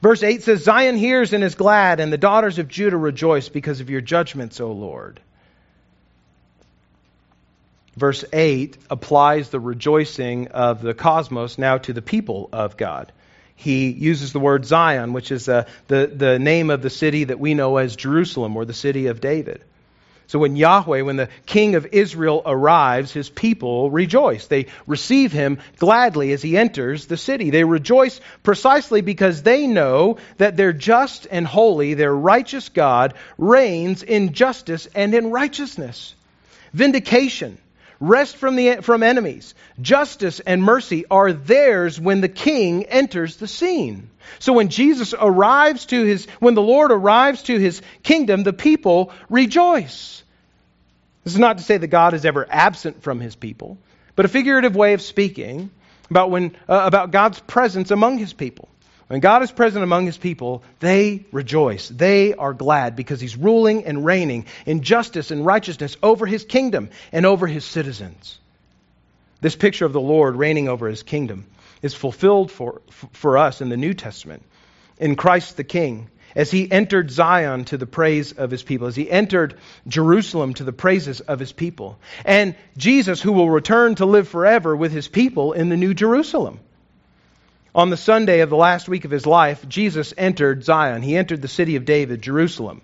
Verse 0.00 0.22
8 0.22 0.42
says, 0.42 0.64
Zion 0.64 0.96
hears 0.96 1.32
and 1.32 1.44
is 1.44 1.54
glad, 1.54 2.00
and 2.00 2.12
the 2.12 2.18
daughters 2.18 2.58
of 2.58 2.68
Judah 2.68 2.96
rejoice 2.96 3.48
because 3.48 3.80
of 3.80 3.90
your 3.90 4.00
judgments, 4.00 4.60
O 4.60 4.72
Lord. 4.72 5.20
verse 7.98 8.24
8 8.32 8.78
applies 8.90 9.50
the 9.50 9.60
rejoicing 9.60 10.48
of 10.48 10.80
the 10.80 10.94
cosmos 10.94 11.58
now 11.58 11.78
to 11.78 11.92
the 11.92 12.02
people 12.02 12.48
of 12.52 12.76
God. 12.76 13.12
He 13.56 13.90
uses 13.90 14.32
the 14.32 14.38
word 14.38 14.64
Zion, 14.64 15.12
which 15.12 15.32
is 15.32 15.48
uh, 15.48 15.64
the, 15.88 16.06
the 16.06 16.38
name 16.38 16.70
of 16.70 16.80
the 16.80 16.90
city 16.90 17.24
that 17.24 17.40
we 17.40 17.54
know 17.54 17.76
as 17.76 17.96
Jerusalem 17.96 18.56
or 18.56 18.64
the 18.64 18.72
city 18.72 19.08
of 19.08 19.20
David. 19.20 19.62
So 20.28 20.38
when 20.38 20.56
Yahweh, 20.56 21.00
when 21.00 21.16
the 21.16 21.30
king 21.46 21.74
of 21.74 21.86
Israel 21.90 22.42
arrives, 22.44 23.12
his 23.12 23.30
people 23.30 23.90
rejoice. 23.90 24.46
They 24.46 24.66
receive 24.86 25.32
him 25.32 25.58
gladly 25.78 26.32
as 26.32 26.42
he 26.42 26.58
enters 26.58 27.06
the 27.06 27.16
city. 27.16 27.48
They 27.48 27.64
rejoice 27.64 28.20
precisely 28.42 29.00
because 29.00 29.42
they 29.42 29.66
know 29.66 30.18
that 30.36 30.54
their 30.56 30.74
just 30.74 31.26
and 31.30 31.46
holy, 31.46 31.94
their 31.94 32.14
righteous 32.14 32.68
God 32.68 33.14
reigns 33.38 34.02
in 34.02 34.34
justice 34.34 34.86
and 34.94 35.14
in 35.14 35.30
righteousness. 35.30 36.14
Vindication, 36.74 37.56
rest 38.00 38.36
from, 38.36 38.56
the, 38.56 38.76
from 38.82 39.02
enemies, 39.02 39.54
justice 39.80 40.40
and 40.40 40.62
mercy 40.62 41.04
are 41.10 41.32
theirs 41.32 42.00
when 42.00 42.20
the 42.20 42.28
king 42.28 42.84
enters 42.84 43.36
the 43.36 43.48
scene. 43.48 44.10
So 44.38 44.52
when 44.52 44.68
Jesus 44.68 45.14
arrives 45.18 45.86
to 45.86 46.04
his, 46.04 46.26
when 46.38 46.54
the 46.54 46.62
Lord 46.62 46.92
arrives 46.92 47.42
to 47.44 47.58
his 47.58 47.82
kingdom, 48.02 48.42
the 48.42 48.52
people 48.52 49.12
rejoice. 49.28 50.22
This 51.24 51.32
is 51.34 51.38
not 51.38 51.58
to 51.58 51.64
say 51.64 51.76
that 51.76 51.88
God 51.88 52.14
is 52.14 52.24
ever 52.24 52.46
absent 52.48 53.02
from 53.02 53.20
his 53.20 53.34
people, 53.36 53.78
but 54.16 54.24
a 54.24 54.28
figurative 54.28 54.76
way 54.76 54.94
of 54.94 55.02
speaking 55.02 55.70
about, 56.10 56.30
when, 56.30 56.56
uh, 56.68 56.82
about 56.84 57.10
God's 57.10 57.40
presence 57.40 57.90
among 57.90 58.18
his 58.18 58.32
people. 58.32 58.68
When 59.08 59.20
God 59.20 59.42
is 59.42 59.50
present 59.50 59.82
among 59.82 60.04
his 60.04 60.18
people, 60.18 60.62
they 60.80 61.24
rejoice. 61.32 61.88
They 61.88 62.34
are 62.34 62.52
glad 62.52 62.94
because 62.94 63.20
he's 63.20 63.36
ruling 63.36 63.86
and 63.86 64.04
reigning 64.04 64.44
in 64.66 64.82
justice 64.82 65.30
and 65.30 65.44
righteousness 65.44 65.96
over 66.02 66.26
his 66.26 66.44
kingdom 66.44 66.90
and 67.10 67.24
over 67.24 67.46
his 67.46 67.64
citizens. 67.64 68.38
This 69.40 69.56
picture 69.56 69.86
of 69.86 69.94
the 69.94 70.00
Lord 70.00 70.36
reigning 70.36 70.68
over 70.68 70.88
his 70.88 71.02
kingdom 71.02 71.46
is 71.80 71.94
fulfilled 71.94 72.50
for, 72.50 72.82
for 73.12 73.38
us 73.38 73.62
in 73.62 73.70
the 73.70 73.76
New 73.76 73.94
Testament 73.94 74.42
in 74.98 75.16
Christ 75.16 75.56
the 75.56 75.64
King 75.64 76.10
as 76.34 76.50
he 76.50 76.70
entered 76.70 77.10
Zion 77.10 77.64
to 77.66 77.78
the 77.78 77.86
praise 77.86 78.32
of 78.32 78.50
his 78.50 78.62
people, 78.62 78.88
as 78.88 78.96
he 78.96 79.10
entered 79.10 79.54
Jerusalem 79.86 80.54
to 80.54 80.64
the 80.64 80.72
praises 80.72 81.20
of 81.20 81.38
his 81.38 81.52
people, 81.52 81.98
and 82.24 82.54
Jesus, 82.76 83.22
who 83.22 83.32
will 83.32 83.48
return 83.48 83.94
to 83.94 84.06
live 84.06 84.28
forever 84.28 84.76
with 84.76 84.92
his 84.92 85.08
people 85.08 85.52
in 85.54 85.70
the 85.70 85.76
New 85.76 85.94
Jerusalem. 85.94 86.60
On 87.74 87.90
the 87.90 87.96
Sunday 87.96 88.40
of 88.40 88.50
the 88.50 88.56
last 88.56 88.88
week 88.88 89.04
of 89.04 89.10
his 89.10 89.26
life, 89.26 89.68
Jesus 89.68 90.14
entered 90.16 90.64
Zion. 90.64 91.02
He 91.02 91.16
entered 91.16 91.42
the 91.42 91.48
city 91.48 91.76
of 91.76 91.84
David, 91.84 92.22
Jerusalem. 92.22 92.80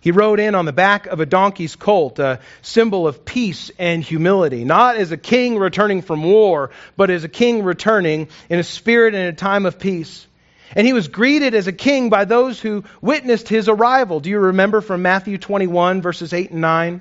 He 0.00 0.10
rode 0.10 0.40
in 0.40 0.56
on 0.56 0.64
the 0.64 0.72
back 0.72 1.06
of 1.06 1.20
a 1.20 1.26
donkey's 1.26 1.76
colt, 1.76 2.18
a 2.18 2.40
symbol 2.60 3.06
of 3.06 3.24
peace 3.24 3.70
and 3.78 4.02
humility, 4.02 4.64
not 4.64 4.96
as 4.96 5.12
a 5.12 5.16
king 5.16 5.56
returning 5.56 6.02
from 6.02 6.24
war, 6.24 6.70
but 6.96 7.08
as 7.08 7.22
a 7.22 7.28
king 7.28 7.62
returning 7.62 8.26
in 8.48 8.58
a 8.58 8.64
spirit 8.64 9.14
and 9.14 9.28
a 9.28 9.32
time 9.32 9.64
of 9.64 9.78
peace. 9.78 10.26
And 10.74 10.84
he 10.84 10.92
was 10.92 11.06
greeted 11.06 11.54
as 11.54 11.68
a 11.68 11.72
king 11.72 12.10
by 12.10 12.24
those 12.24 12.58
who 12.60 12.82
witnessed 13.00 13.48
his 13.48 13.68
arrival. 13.68 14.18
Do 14.18 14.30
you 14.30 14.40
remember 14.40 14.80
from 14.80 15.02
Matthew 15.02 15.38
21, 15.38 16.02
verses 16.02 16.32
8 16.32 16.50
and 16.50 16.60
9? 16.60 17.00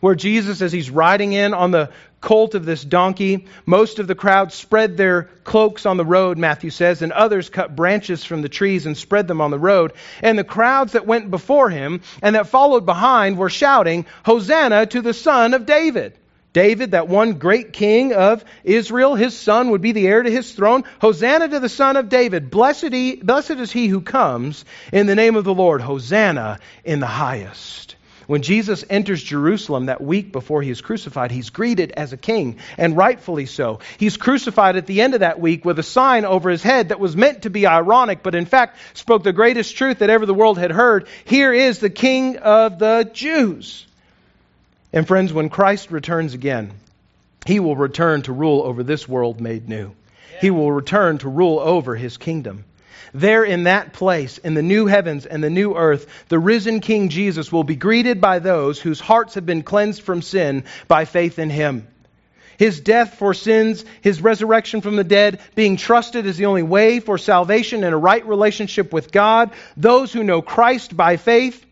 Where 0.00 0.14
Jesus, 0.14 0.60
as 0.60 0.72
he's 0.72 0.90
riding 0.90 1.32
in 1.32 1.54
on 1.54 1.70
the 1.70 1.90
colt 2.26 2.56
of 2.56 2.64
this 2.64 2.82
donkey, 2.82 3.46
most 3.66 4.00
of 4.00 4.08
the 4.08 4.14
crowd 4.16 4.52
spread 4.52 4.96
their 4.96 5.30
cloaks 5.44 5.86
on 5.86 5.96
the 5.96 6.04
road, 6.04 6.36
Matthew 6.36 6.70
says, 6.70 7.00
and 7.00 7.12
others 7.12 7.50
cut 7.50 7.76
branches 7.76 8.24
from 8.24 8.42
the 8.42 8.48
trees 8.48 8.84
and 8.84 8.96
spread 8.96 9.28
them 9.28 9.40
on 9.40 9.52
the 9.52 9.60
road. 9.60 9.92
And 10.22 10.36
the 10.36 10.42
crowds 10.42 10.94
that 10.94 11.06
went 11.06 11.30
before 11.30 11.70
him 11.70 12.00
and 12.20 12.34
that 12.34 12.48
followed 12.48 12.84
behind 12.84 13.38
were 13.38 13.48
shouting, 13.48 14.06
Hosanna 14.24 14.86
to 14.86 15.02
the 15.02 15.14
Son 15.14 15.54
of 15.54 15.66
David. 15.66 16.18
David, 16.52 16.90
that 16.92 17.06
one 17.06 17.34
great 17.34 17.72
king 17.72 18.12
of 18.12 18.44
Israel, 18.64 19.14
his 19.14 19.36
son 19.38 19.70
would 19.70 19.80
be 19.80 19.92
the 19.92 20.08
heir 20.08 20.24
to 20.24 20.30
his 20.30 20.52
throne. 20.52 20.82
Hosanna 21.00 21.46
to 21.46 21.60
the 21.60 21.68
son 21.68 21.96
of 21.96 22.08
David. 22.08 22.50
Blessed, 22.50 22.92
he, 22.92 23.16
blessed 23.16 23.52
is 23.52 23.70
he 23.70 23.86
who 23.86 24.00
comes 24.00 24.64
in 24.92 25.06
the 25.06 25.14
name 25.14 25.36
of 25.36 25.44
the 25.44 25.54
Lord. 25.54 25.80
Hosanna 25.80 26.58
in 26.82 26.98
the 26.98 27.06
highest. 27.06 27.94
When 28.26 28.42
Jesus 28.42 28.84
enters 28.90 29.22
Jerusalem 29.22 29.86
that 29.86 30.00
week 30.00 30.32
before 30.32 30.60
he 30.60 30.70
is 30.70 30.80
crucified, 30.80 31.30
he's 31.30 31.50
greeted 31.50 31.92
as 31.92 32.12
a 32.12 32.16
king, 32.16 32.58
and 32.76 32.96
rightfully 32.96 33.46
so. 33.46 33.78
He's 33.98 34.16
crucified 34.16 34.76
at 34.76 34.86
the 34.86 35.00
end 35.00 35.14
of 35.14 35.20
that 35.20 35.40
week 35.40 35.64
with 35.64 35.78
a 35.78 35.84
sign 35.84 36.24
over 36.24 36.50
his 36.50 36.62
head 36.62 36.88
that 36.88 36.98
was 36.98 37.16
meant 37.16 37.42
to 37.42 37.50
be 37.50 37.66
ironic, 37.66 38.24
but 38.24 38.34
in 38.34 38.44
fact 38.44 38.78
spoke 38.94 39.22
the 39.22 39.32
greatest 39.32 39.76
truth 39.76 40.00
that 40.00 40.10
ever 40.10 40.26
the 40.26 40.34
world 40.34 40.58
had 40.58 40.72
heard. 40.72 41.06
Here 41.24 41.52
is 41.52 41.78
the 41.78 41.90
king 41.90 42.38
of 42.38 42.80
the 42.80 43.08
Jews. 43.12 43.86
And 44.92 45.06
friends, 45.06 45.32
when 45.32 45.48
Christ 45.48 45.92
returns 45.92 46.34
again, 46.34 46.72
he 47.46 47.60
will 47.60 47.76
return 47.76 48.22
to 48.22 48.32
rule 48.32 48.62
over 48.62 48.82
this 48.82 49.08
world 49.08 49.40
made 49.40 49.68
new. 49.68 49.92
He 50.40 50.50
will 50.50 50.72
return 50.72 51.18
to 51.18 51.28
rule 51.28 51.60
over 51.60 51.94
his 51.94 52.16
kingdom. 52.16 52.64
There 53.14 53.44
in 53.44 53.64
that 53.64 53.92
place, 53.92 54.38
in 54.38 54.54
the 54.54 54.62
new 54.62 54.86
heavens 54.86 55.26
and 55.26 55.42
the 55.42 55.50
new 55.50 55.74
earth, 55.74 56.06
the 56.28 56.38
risen 56.38 56.80
King 56.80 57.08
Jesus 57.08 57.52
will 57.52 57.64
be 57.64 57.76
greeted 57.76 58.20
by 58.20 58.38
those 58.38 58.80
whose 58.80 59.00
hearts 59.00 59.34
have 59.34 59.46
been 59.46 59.62
cleansed 59.62 60.02
from 60.02 60.22
sin 60.22 60.64
by 60.88 61.04
faith 61.04 61.38
in 61.38 61.50
him. 61.50 61.86
His 62.58 62.80
death 62.80 63.14
for 63.18 63.34
sins, 63.34 63.84
his 64.00 64.22
resurrection 64.22 64.80
from 64.80 64.96
the 64.96 65.04
dead, 65.04 65.40
being 65.54 65.76
trusted 65.76 66.26
as 66.26 66.36
the 66.36 66.46
only 66.46 66.62
way 66.62 67.00
for 67.00 67.18
salvation 67.18 67.84
and 67.84 67.94
a 67.94 67.98
right 67.98 68.26
relationship 68.26 68.92
with 68.92 69.12
God. 69.12 69.50
Those 69.76 70.12
who 70.12 70.24
know 70.24 70.40
Christ 70.40 70.96
by 70.96 71.16
faith, 71.16 71.64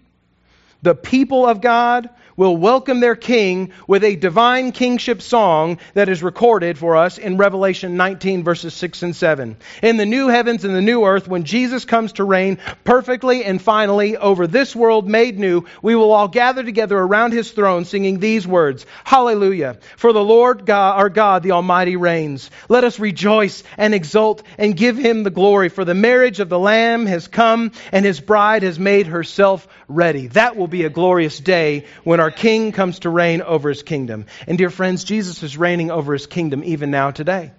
the 0.82 0.94
people 0.94 1.46
of 1.46 1.62
God, 1.62 2.10
will 2.36 2.56
welcome 2.56 3.00
their 3.00 3.16
king 3.16 3.72
with 3.86 4.04
a 4.04 4.16
divine 4.16 4.72
kingship 4.72 5.22
song 5.22 5.78
that 5.94 6.08
is 6.08 6.22
recorded 6.22 6.78
for 6.78 6.96
us 6.96 7.18
in 7.18 7.36
Revelation 7.36 7.96
19, 7.96 8.44
verses 8.44 8.74
6 8.74 9.02
and 9.02 9.16
7. 9.16 9.56
In 9.82 9.96
the 9.96 10.06
new 10.06 10.28
heavens 10.28 10.64
and 10.64 10.74
the 10.74 10.82
new 10.82 11.04
earth, 11.04 11.28
when 11.28 11.44
Jesus 11.44 11.84
comes 11.84 12.12
to 12.14 12.24
reign 12.24 12.58
perfectly 12.84 13.44
and 13.44 13.60
finally 13.60 14.16
over 14.16 14.46
this 14.46 14.74
world 14.74 15.08
made 15.08 15.38
new, 15.38 15.64
we 15.82 15.94
will 15.94 16.12
all 16.12 16.28
gather 16.28 16.62
together 16.62 16.98
around 16.98 17.32
his 17.32 17.50
throne 17.50 17.84
singing 17.84 18.18
these 18.18 18.46
words 18.46 18.86
Hallelujah! 19.04 19.78
For 19.96 20.12
the 20.12 20.24
Lord 20.24 20.66
God, 20.66 20.98
our 20.98 21.08
God, 21.08 21.42
the 21.42 21.52
Almighty, 21.52 21.96
reigns. 21.96 22.50
Let 22.68 22.84
us 22.84 22.98
rejoice 22.98 23.62
and 23.76 23.94
exult 23.94 24.42
and 24.58 24.76
give 24.76 24.96
him 24.96 25.22
the 25.22 25.30
glory, 25.30 25.68
for 25.68 25.84
the 25.84 25.94
marriage 25.94 26.40
of 26.40 26.48
the 26.48 26.58
Lamb 26.58 27.06
has 27.06 27.28
come 27.28 27.72
and 27.92 28.04
his 28.04 28.20
bride 28.20 28.62
has 28.62 28.78
made 28.78 29.06
herself 29.06 29.66
ready. 29.88 30.28
That 30.28 30.56
will 30.56 30.68
be 30.68 30.84
a 30.84 30.90
glorious 30.90 31.38
day 31.38 31.84
when 32.04 32.20
our 32.20 32.23
king 32.30 32.72
comes 32.72 33.00
to 33.00 33.10
reign 33.10 33.42
over 33.42 33.68
his 33.68 33.82
kingdom. 33.82 34.26
And 34.46 34.58
dear 34.58 34.70
friends, 34.70 35.04
Jesus 35.04 35.42
is 35.42 35.56
reigning 35.56 35.90
over 35.90 36.12
his 36.12 36.26
kingdom 36.26 36.62
even 36.64 36.90
now 36.90 37.10
today. 37.10 37.52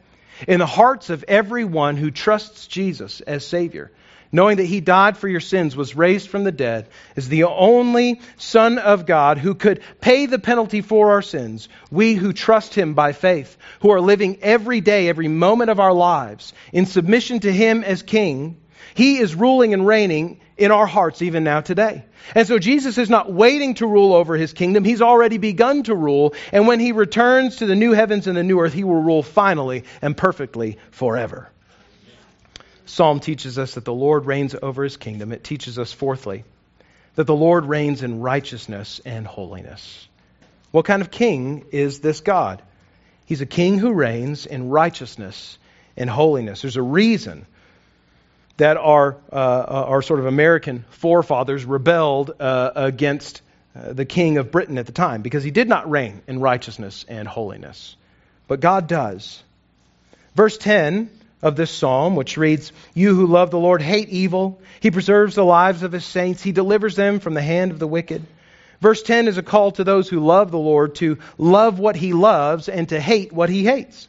In 0.47 0.60
the 0.60 0.65
hearts 0.65 1.10
of 1.10 1.23
everyone 1.28 1.97
who 1.97 2.12
trusts 2.12 2.67
Jesus 2.67 3.21
as 3.21 3.47
Savior, 3.47 3.91
knowing 4.32 4.58
that 4.58 4.65
he 4.65 4.82
died 4.82 5.17
for 5.17 5.30
your 5.30 5.39
sins, 5.39 5.75
was 5.75 5.95
raised 5.95 6.30
from 6.30 6.43
the 6.43 6.51
dead, 6.51 6.88
is 7.15 7.30
the 7.30 7.45
only 7.45 8.19
Son 8.38 8.78
of 8.78 9.06
God 9.06 9.38
who 9.38 9.56
could 9.56 9.82
pay 10.01 10.25
the 10.25 10.39
penalty 10.39 10.82
for 10.82 11.12
our 11.12 11.21
sins. 11.21 11.69
We 11.89 12.15
who 12.15 12.34
trust 12.34 12.75
him 12.75 12.95
by 12.95 13.13
faith, 13.13 13.58
who 13.80 13.91
are 13.91 14.01
living 14.01 14.39
every 14.41 14.82
day, 14.82 15.08
every 15.08 15.30
moment 15.30 15.69
of 15.69 15.80
our 15.80 15.93
lives 15.93 16.54
in 16.73 16.86
submission 16.86 17.39
to 17.41 17.51
him 17.51 17.84
as 17.84 18.04
King, 18.04 18.58
he 18.93 19.17
is 19.17 19.36
ruling 19.36 19.73
and 19.73 19.88
reigning 19.88 20.41
in 20.57 20.71
our 20.71 20.85
hearts 20.85 21.21
even 21.21 21.43
now 21.43 21.61
today. 21.61 22.05
And 22.33 22.47
so 22.47 22.57
Jesus 22.59 22.97
is 22.97 23.09
not 23.09 23.31
waiting 23.31 23.73
to 23.75 23.87
rule 23.87 24.13
over 24.13 24.35
his 24.35 24.53
kingdom. 24.53 24.83
He's 24.83 25.01
already 25.01 25.37
begun 25.37 25.83
to 25.83 25.95
rule. 25.95 26.33
And 26.51 26.67
when 26.67 26.79
he 26.79 26.91
returns 26.91 27.57
to 27.57 27.65
the 27.65 27.75
new 27.75 27.91
heavens 27.91 28.27
and 28.27 28.37
the 28.37 28.43
new 28.43 28.59
earth, 28.59 28.73
he 28.73 28.83
will 28.83 29.01
rule 29.01 29.21
finally 29.21 29.83
and 30.01 30.15
perfectly 30.15 30.77
forever. 30.91 31.49
Psalm 32.85 33.19
teaches 33.19 33.59
us 33.59 33.73
that 33.73 33.85
the 33.85 33.93
Lord 33.93 34.25
reigns 34.25 34.55
over 34.61 34.83
his 34.83 34.95
kingdom. 34.95 35.31
It 35.31 35.43
teaches 35.43 35.77
us, 35.79 35.91
fourthly, 35.91 36.43
that 37.15 37.25
the 37.25 37.35
Lord 37.35 37.65
reigns 37.65 38.03
in 38.03 38.21
righteousness 38.21 39.01
and 39.03 39.25
holiness. 39.25 40.07
What 40.71 40.85
kind 40.85 41.01
of 41.01 41.09
king 41.09 41.65
is 41.71 41.99
this 41.99 42.21
God? 42.21 42.61
He's 43.25 43.41
a 43.41 43.45
king 43.45 43.79
who 43.79 43.93
reigns 43.93 44.45
in 44.45 44.69
righteousness 44.69 45.57
and 45.97 46.09
holiness. 46.09 46.61
There's 46.61 46.77
a 46.77 46.81
reason 46.81 47.47
that 48.57 48.77
our, 48.77 49.17
uh, 49.31 49.35
our 49.35 50.01
sort 50.01 50.19
of 50.19 50.25
American 50.25 50.85
forefathers 50.89 51.65
rebelled 51.65 52.31
uh, 52.39 52.71
against 52.75 53.41
uh, 53.75 53.93
the 53.93 54.05
king 54.05 54.37
of 54.37 54.51
Britain 54.51 54.77
at 54.77 54.85
the 54.85 54.91
time 54.91 55.21
because 55.21 55.43
he 55.43 55.51
did 55.51 55.67
not 55.67 55.89
reign 55.89 56.21
in 56.27 56.39
righteousness 56.39 57.05
and 57.09 57.27
holiness. 57.27 57.95
But 58.47 58.61
God 58.61 58.87
does. 58.87 59.43
Verse 60.35 60.57
10 60.57 61.09
of 61.41 61.55
this 61.55 61.71
psalm, 61.71 62.15
which 62.15 62.37
reads, 62.37 62.71
You 62.93 63.15
who 63.15 63.27
love 63.27 63.51
the 63.51 63.59
Lord 63.59 63.81
hate 63.81 64.09
evil. 64.09 64.59
He 64.79 64.91
preserves 64.91 65.35
the 65.35 65.45
lives 65.45 65.83
of 65.83 65.91
his 65.91 66.05
saints, 66.05 66.41
he 66.41 66.51
delivers 66.51 66.95
them 66.95 67.19
from 67.19 67.33
the 67.33 67.41
hand 67.41 67.71
of 67.71 67.79
the 67.79 67.87
wicked. 67.87 68.23
Verse 68.81 69.01
10 69.03 69.27
is 69.27 69.37
a 69.37 69.43
call 69.43 69.71
to 69.71 69.83
those 69.83 70.09
who 70.09 70.19
love 70.19 70.51
the 70.51 70.59
Lord 70.59 70.95
to 70.95 71.17
love 71.37 71.79
what 71.79 71.95
he 71.95 72.13
loves 72.13 72.69
and 72.69 72.87
to 72.89 72.99
hate 72.99 73.31
what 73.31 73.49
he 73.49 73.63
hates. 73.63 74.07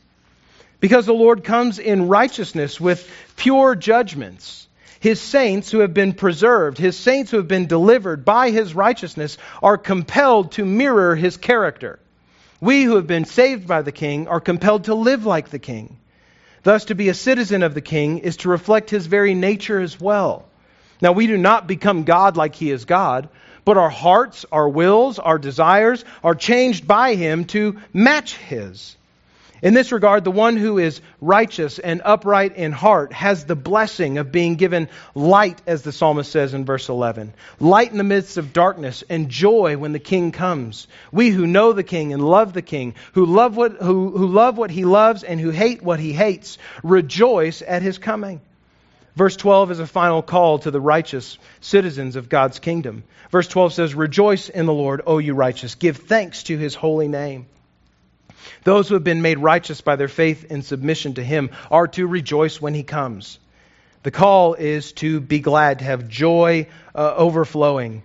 Because 0.80 1.06
the 1.06 1.14
Lord 1.14 1.44
comes 1.44 1.78
in 1.78 2.08
righteousness 2.08 2.80
with 2.80 3.10
pure 3.36 3.74
judgments. 3.74 4.68
His 5.00 5.20
saints 5.20 5.70
who 5.70 5.80
have 5.80 5.94
been 5.94 6.12
preserved, 6.12 6.78
his 6.78 6.96
saints 6.96 7.30
who 7.30 7.36
have 7.36 7.48
been 7.48 7.66
delivered 7.66 8.24
by 8.24 8.50
his 8.50 8.74
righteousness, 8.74 9.38
are 9.62 9.78
compelled 9.78 10.52
to 10.52 10.64
mirror 10.64 11.14
his 11.14 11.36
character. 11.36 11.98
We 12.60 12.84
who 12.84 12.96
have 12.96 13.06
been 13.06 13.26
saved 13.26 13.66
by 13.66 13.82
the 13.82 13.92
king 13.92 14.28
are 14.28 14.40
compelled 14.40 14.84
to 14.84 14.94
live 14.94 15.26
like 15.26 15.50
the 15.50 15.58
king. 15.58 15.98
Thus, 16.62 16.86
to 16.86 16.94
be 16.94 17.08
a 17.08 17.14
citizen 17.14 17.62
of 17.62 17.74
the 17.74 17.80
king 17.80 18.18
is 18.18 18.38
to 18.38 18.48
reflect 18.48 18.90
his 18.90 19.06
very 19.06 19.34
nature 19.34 19.78
as 19.80 20.00
well. 20.00 20.46
Now, 21.00 21.12
we 21.12 21.26
do 21.26 21.36
not 21.36 21.66
become 21.66 22.04
God 22.04 22.36
like 22.36 22.54
he 22.54 22.70
is 22.70 22.86
God, 22.86 23.28
but 23.64 23.76
our 23.76 23.90
hearts, 23.90 24.46
our 24.50 24.68
wills, 24.68 25.18
our 25.18 25.38
desires 25.38 26.04
are 26.24 26.34
changed 26.34 26.86
by 26.86 27.14
him 27.14 27.44
to 27.46 27.80
match 27.92 28.36
his. 28.36 28.96
In 29.62 29.72
this 29.72 29.90
regard, 29.90 30.24
the 30.24 30.30
one 30.30 30.56
who 30.56 30.76
is 30.78 31.00
righteous 31.20 31.78
and 31.78 32.02
upright 32.04 32.56
in 32.56 32.72
heart 32.72 33.12
has 33.14 33.44
the 33.44 33.56
blessing 33.56 34.18
of 34.18 34.30
being 34.30 34.56
given 34.56 34.88
light, 35.14 35.60
as 35.66 35.82
the 35.82 35.92
psalmist 35.92 36.30
says 36.30 36.52
in 36.52 36.66
verse 36.66 36.90
11. 36.90 37.32
Light 37.58 37.90
in 37.90 37.96
the 37.96 38.04
midst 38.04 38.36
of 38.36 38.52
darkness 38.52 39.02
and 39.08 39.30
joy 39.30 39.78
when 39.78 39.92
the 39.92 39.98
king 39.98 40.30
comes. 40.30 40.88
We 41.10 41.30
who 41.30 41.46
know 41.46 41.72
the 41.72 41.82
king 41.82 42.12
and 42.12 42.22
love 42.22 42.52
the 42.52 42.60
king, 42.60 42.94
who 43.14 43.24
love 43.24 43.56
what, 43.56 43.72
who, 43.72 44.10
who 44.10 44.26
love 44.26 44.58
what 44.58 44.70
he 44.70 44.84
loves 44.84 45.22
and 45.22 45.40
who 45.40 45.50
hate 45.50 45.82
what 45.82 46.00
he 46.00 46.12
hates, 46.12 46.58
rejoice 46.82 47.62
at 47.62 47.80
his 47.80 47.96
coming. 47.96 48.42
Verse 49.14 49.36
12 49.36 49.70
is 49.70 49.80
a 49.80 49.86
final 49.86 50.20
call 50.20 50.58
to 50.58 50.70
the 50.70 50.80
righteous 50.80 51.38
citizens 51.62 52.16
of 52.16 52.28
God's 52.28 52.58
kingdom. 52.58 53.04
Verse 53.30 53.48
12 53.48 53.72
says, 53.72 53.94
Rejoice 53.94 54.50
in 54.50 54.66
the 54.66 54.74
Lord, 54.74 55.00
O 55.06 55.16
you 55.16 55.32
righteous. 55.32 55.74
Give 55.74 55.96
thanks 55.96 56.42
to 56.44 56.58
his 56.58 56.74
holy 56.74 57.08
name. 57.08 57.46
Those 58.64 58.88
who 58.88 58.94
have 58.94 59.04
been 59.04 59.22
made 59.22 59.38
righteous 59.38 59.80
by 59.80 59.96
their 59.96 60.08
faith 60.08 60.46
and 60.50 60.64
submission 60.64 61.14
to 61.14 61.22
Him 61.22 61.50
are 61.70 61.88
to 61.88 62.06
rejoice 62.06 62.60
when 62.60 62.74
He 62.74 62.82
comes. 62.82 63.38
The 64.02 64.10
call 64.10 64.54
is 64.54 64.92
to 64.94 65.20
be 65.20 65.40
glad, 65.40 65.80
to 65.80 65.84
have 65.84 66.08
joy 66.08 66.68
uh, 66.94 67.14
overflowing. 67.16 68.02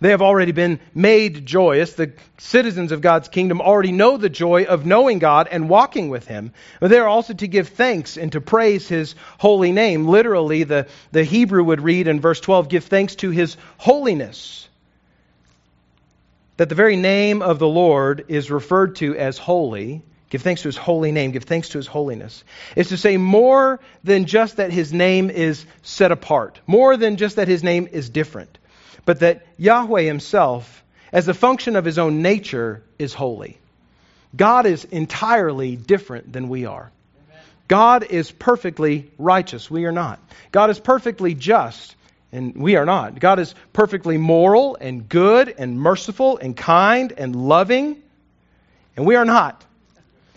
They 0.00 0.10
have 0.10 0.22
already 0.22 0.52
been 0.52 0.78
made 0.94 1.44
joyous. 1.44 1.94
The 1.94 2.12
citizens 2.38 2.92
of 2.92 3.00
God's 3.00 3.28
kingdom 3.28 3.60
already 3.60 3.90
know 3.90 4.16
the 4.16 4.28
joy 4.28 4.64
of 4.64 4.86
knowing 4.86 5.18
God 5.18 5.48
and 5.50 5.68
walking 5.68 6.08
with 6.08 6.26
Him. 6.28 6.52
But 6.80 6.90
they 6.90 6.98
are 6.98 7.08
also 7.08 7.34
to 7.34 7.48
give 7.48 7.68
thanks 7.68 8.16
and 8.16 8.30
to 8.32 8.40
praise 8.40 8.86
His 8.86 9.16
holy 9.38 9.72
name. 9.72 10.06
Literally, 10.06 10.62
the, 10.62 10.86
the 11.10 11.24
Hebrew 11.24 11.64
would 11.64 11.80
read 11.80 12.06
in 12.06 12.20
verse 12.20 12.40
12, 12.40 12.68
give 12.68 12.84
thanks 12.84 13.16
to 13.16 13.30
His 13.30 13.56
holiness 13.76 14.67
that 16.58 16.68
the 16.68 16.74
very 16.74 16.96
name 16.96 17.40
of 17.40 17.58
the 17.58 17.68
Lord 17.68 18.26
is 18.28 18.50
referred 18.50 18.96
to 18.96 19.16
as 19.16 19.38
holy, 19.38 20.02
give 20.28 20.42
thanks 20.42 20.62
to 20.62 20.68
his 20.68 20.76
holy 20.76 21.12
name, 21.12 21.30
give 21.30 21.44
thanks 21.44 21.70
to 21.70 21.78
his 21.78 21.86
holiness, 21.86 22.44
is 22.76 22.88
to 22.88 22.96
say 22.96 23.16
more 23.16 23.80
than 24.04 24.26
just 24.26 24.56
that 24.56 24.72
his 24.72 24.92
name 24.92 25.30
is 25.30 25.64
set 25.82 26.12
apart, 26.12 26.60
more 26.66 26.96
than 26.96 27.16
just 27.16 27.36
that 27.36 27.48
his 27.48 27.62
name 27.62 27.88
is 27.90 28.10
different, 28.10 28.58
but 29.04 29.20
that 29.20 29.46
Yahweh 29.56 30.02
himself, 30.02 30.84
as 31.12 31.28
a 31.28 31.34
function 31.34 31.76
of 31.76 31.84
his 31.84 31.96
own 31.96 32.22
nature, 32.22 32.82
is 32.98 33.14
holy. 33.14 33.56
God 34.36 34.66
is 34.66 34.84
entirely 34.84 35.76
different 35.76 36.32
than 36.32 36.48
we 36.48 36.66
are. 36.66 36.90
God 37.68 38.02
is 38.02 38.32
perfectly 38.32 39.10
righteous. 39.16 39.70
We 39.70 39.84
are 39.84 39.92
not. 39.92 40.18
God 40.50 40.70
is 40.70 40.80
perfectly 40.80 41.34
just. 41.34 41.94
And 42.30 42.56
we 42.56 42.76
are 42.76 42.84
not. 42.84 43.18
God 43.18 43.38
is 43.38 43.54
perfectly 43.72 44.18
moral 44.18 44.76
and 44.80 45.08
good 45.08 45.54
and 45.56 45.80
merciful 45.80 46.38
and 46.38 46.56
kind 46.56 47.12
and 47.16 47.34
loving, 47.34 48.02
and 48.96 49.06
we 49.06 49.16
are 49.16 49.24
not. 49.24 49.64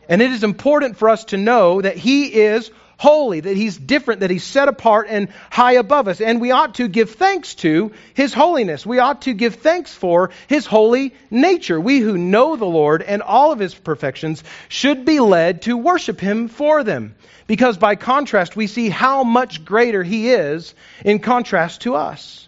And 0.08 0.22
it 0.22 0.32
is 0.32 0.44
important 0.44 0.98
for 0.98 1.10
us 1.10 1.26
to 1.26 1.38
know 1.38 1.82
that 1.82 1.98
He 1.98 2.28
is 2.34 2.72
holy, 3.02 3.40
that 3.40 3.58
He's 3.58 3.76
different, 3.76 4.20
that 4.20 4.30
He's 4.30 4.44
set 4.44 4.68
apart 4.68 5.08
and 5.10 5.30
high 5.50 5.74
above 5.74 6.08
us. 6.08 6.22
And 6.22 6.40
we 6.40 6.52
ought 6.52 6.76
to 6.76 6.88
give 6.88 7.16
thanks 7.16 7.56
to 7.56 7.94
His 8.14 8.32
holiness. 8.32 8.86
We 8.86 9.00
ought 9.00 9.24
to 9.24 9.34
give 9.34 9.56
thanks 9.56 9.92
for 9.92 10.30
His 10.48 10.68
holy 10.68 11.16
nature. 11.32 11.82
We 11.82 12.00
who 12.00 12.16
know 12.16 12.56
the 12.58 12.66
Lord 12.66 13.02
and 13.02 13.24
all 13.24 13.52
of 13.52 13.58
His 13.58 13.74
perfections 13.74 14.44
should 14.70 15.04
be 15.04 15.20
led 15.20 15.64
to 15.64 15.76
worship 15.76 16.20
Him 16.20 16.48
for 16.48 16.84
them. 16.84 17.16
Because 17.48 17.78
by 17.78 17.96
contrast, 17.96 18.56
we 18.56 18.68
see 18.68 18.90
how 18.90 19.24
much 19.24 19.66
greater 19.66 20.04
he 20.04 20.30
is 20.30 20.74
in 21.04 21.20
contrast 21.20 21.82
to 21.82 21.96
us. 21.96 22.48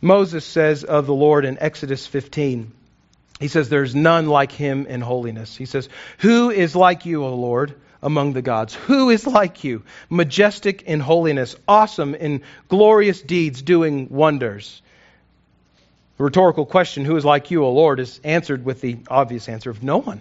Moses 0.00 0.44
says 0.44 0.84
of 0.84 1.06
the 1.06 1.14
Lord 1.14 1.44
in 1.44 1.58
Exodus 1.58 2.06
15, 2.06 2.72
he 3.40 3.48
says, 3.48 3.68
There's 3.68 3.94
none 3.94 4.28
like 4.28 4.52
him 4.52 4.86
in 4.86 5.00
holiness. 5.00 5.56
He 5.56 5.66
says, 5.66 5.88
Who 6.20 6.50
is 6.50 6.74
like 6.76 7.04
you, 7.04 7.24
O 7.24 7.34
Lord, 7.34 7.74
among 8.02 8.32
the 8.32 8.42
gods? 8.42 8.74
Who 8.74 9.10
is 9.10 9.26
like 9.26 9.64
you, 9.64 9.82
majestic 10.08 10.82
in 10.82 11.00
holiness, 11.00 11.56
awesome 11.66 12.14
in 12.14 12.42
glorious 12.68 13.20
deeds, 13.20 13.62
doing 13.62 14.08
wonders? 14.10 14.82
The 16.18 16.24
rhetorical 16.24 16.66
question, 16.66 17.04
Who 17.04 17.16
is 17.16 17.24
like 17.24 17.50
you, 17.50 17.64
O 17.64 17.72
Lord, 17.72 18.00
is 18.00 18.20
answered 18.24 18.64
with 18.64 18.80
the 18.80 18.98
obvious 19.08 19.48
answer 19.48 19.70
of 19.70 19.82
no 19.82 19.98
one. 19.98 20.20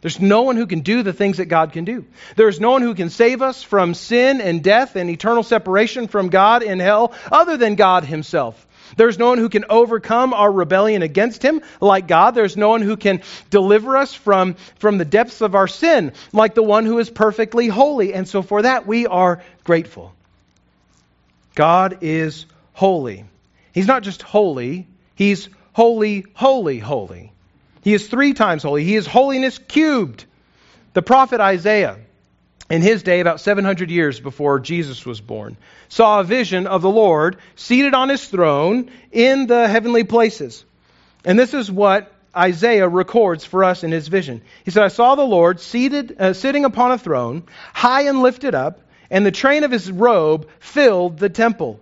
There's 0.00 0.20
no 0.20 0.42
one 0.42 0.56
who 0.56 0.66
can 0.66 0.80
do 0.80 1.02
the 1.02 1.12
things 1.12 1.38
that 1.38 1.46
God 1.46 1.72
can 1.72 1.84
do. 1.84 2.04
There's 2.36 2.60
no 2.60 2.70
one 2.70 2.82
who 2.82 2.94
can 2.94 3.10
save 3.10 3.42
us 3.42 3.64
from 3.64 3.94
sin 3.94 4.40
and 4.40 4.62
death 4.62 4.94
and 4.94 5.10
eternal 5.10 5.42
separation 5.42 6.06
from 6.06 6.28
God 6.28 6.62
in 6.62 6.78
hell 6.78 7.12
other 7.32 7.56
than 7.56 7.74
God 7.74 8.04
Himself. 8.04 8.64
There's 8.96 9.18
no 9.18 9.28
one 9.28 9.38
who 9.38 9.48
can 9.48 9.64
overcome 9.68 10.34
our 10.34 10.50
rebellion 10.50 11.02
against 11.02 11.42
Him 11.42 11.62
like 11.80 12.08
God. 12.08 12.32
There's 12.32 12.56
no 12.56 12.70
one 12.70 12.82
who 12.82 12.96
can 12.96 13.22
deliver 13.50 13.96
us 13.96 14.14
from, 14.14 14.54
from 14.78 14.98
the 14.98 15.04
depths 15.04 15.40
of 15.40 15.54
our 15.54 15.68
sin 15.68 16.12
like 16.32 16.54
the 16.54 16.62
one 16.62 16.84
who 16.84 16.98
is 16.98 17.10
perfectly 17.10 17.68
holy. 17.68 18.14
And 18.14 18.28
so 18.28 18.42
for 18.42 18.62
that, 18.62 18.86
we 18.86 19.06
are 19.06 19.42
grateful. 19.64 20.14
God 21.54 21.98
is 22.02 22.46
holy. 22.72 23.24
He's 23.72 23.86
not 23.86 24.02
just 24.02 24.22
holy, 24.22 24.86
He's 25.14 25.48
holy, 25.72 26.24
holy, 26.34 26.78
holy. 26.78 27.32
He 27.82 27.94
is 27.94 28.06
three 28.06 28.34
times 28.34 28.62
holy. 28.62 28.84
He 28.84 28.94
is 28.94 29.06
holiness 29.06 29.58
cubed. 29.58 30.24
The 30.92 31.02
prophet 31.02 31.40
Isaiah, 31.40 31.98
in 32.70 32.82
his 32.82 33.02
day, 33.02 33.20
about 33.20 33.40
700 33.40 33.90
years 33.90 34.20
before 34.20 34.60
Jesus 34.60 35.06
was 35.06 35.20
born, 35.20 35.56
saw 35.88 36.20
a 36.20 36.24
vision 36.24 36.66
of 36.66 36.82
the 36.82 36.90
Lord 36.90 37.38
seated 37.56 37.94
on 37.94 38.08
his 38.08 38.26
throne 38.26 38.90
in 39.10 39.46
the 39.46 39.66
heavenly 39.66 40.04
places. 40.04 40.64
And 41.24 41.38
this 41.38 41.54
is 41.54 41.70
what 41.70 42.12
Isaiah 42.36 42.88
records 42.88 43.44
for 43.44 43.64
us 43.64 43.84
in 43.84 43.90
his 43.90 44.08
vision. 44.08 44.42
He 44.64 44.70
said, 44.70 44.84
I 44.84 44.88
saw 44.88 45.14
the 45.14 45.22
Lord 45.22 45.60
seated, 45.60 46.16
uh, 46.20 46.32
sitting 46.34 46.64
upon 46.64 46.92
a 46.92 46.98
throne, 46.98 47.44
high 47.72 48.02
and 48.02 48.20
lifted 48.20 48.54
up, 48.54 48.80
and 49.10 49.24
the 49.24 49.32
train 49.32 49.64
of 49.64 49.70
his 49.70 49.90
robe 49.90 50.48
filled 50.60 51.18
the 51.18 51.30
temple. 51.30 51.80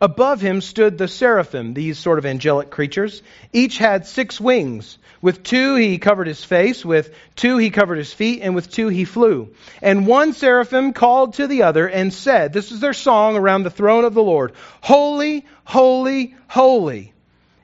Above 0.00 0.40
him 0.40 0.60
stood 0.60 0.96
the 0.96 1.08
seraphim, 1.08 1.74
these 1.74 1.98
sort 1.98 2.18
of 2.18 2.26
angelic 2.26 2.70
creatures. 2.70 3.22
Each 3.52 3.78
had 3.78 4.06
six 4.06 4.40
wings. 4.40 4.98
With 5.20 5.42
two 5.42 5.74
he 5.74 5.98
covered 5.98 6.28
his 6.28 6.44
face, 6.44 6.84
with 6.84 7.12
two 7.34 7.56
he 7.58 7.70
covered 7.70 7.98
his 7.98 8.12
feet, 8.12 8.40
and 8.42 8.54
with 8.54 8.70
two 8.70 8.88
he 8.88 9.04
flew. 9.04 9.48
And 9.82 10.06
one 10.06 10.32
seraphim 10.32 10.92
called 10.92 11.34
to 11.34 11.48
the 11.48 11.64
other 11.64 11.88
and 11.88 12.12
said, 12.14 12.52
This 12.52 12.70
is 12.70 12.78
their 12.78 12.92
song 12.92 13.36
around 13.36 13.64
the 13.64 13.70
throne 13.70 14.04
of 14.04 14.14
the 14.14 14.22
Lord 14.22 14.52
Holy, 14.80 15.44
holy, 15.64 16.36
holy 16.46 17.12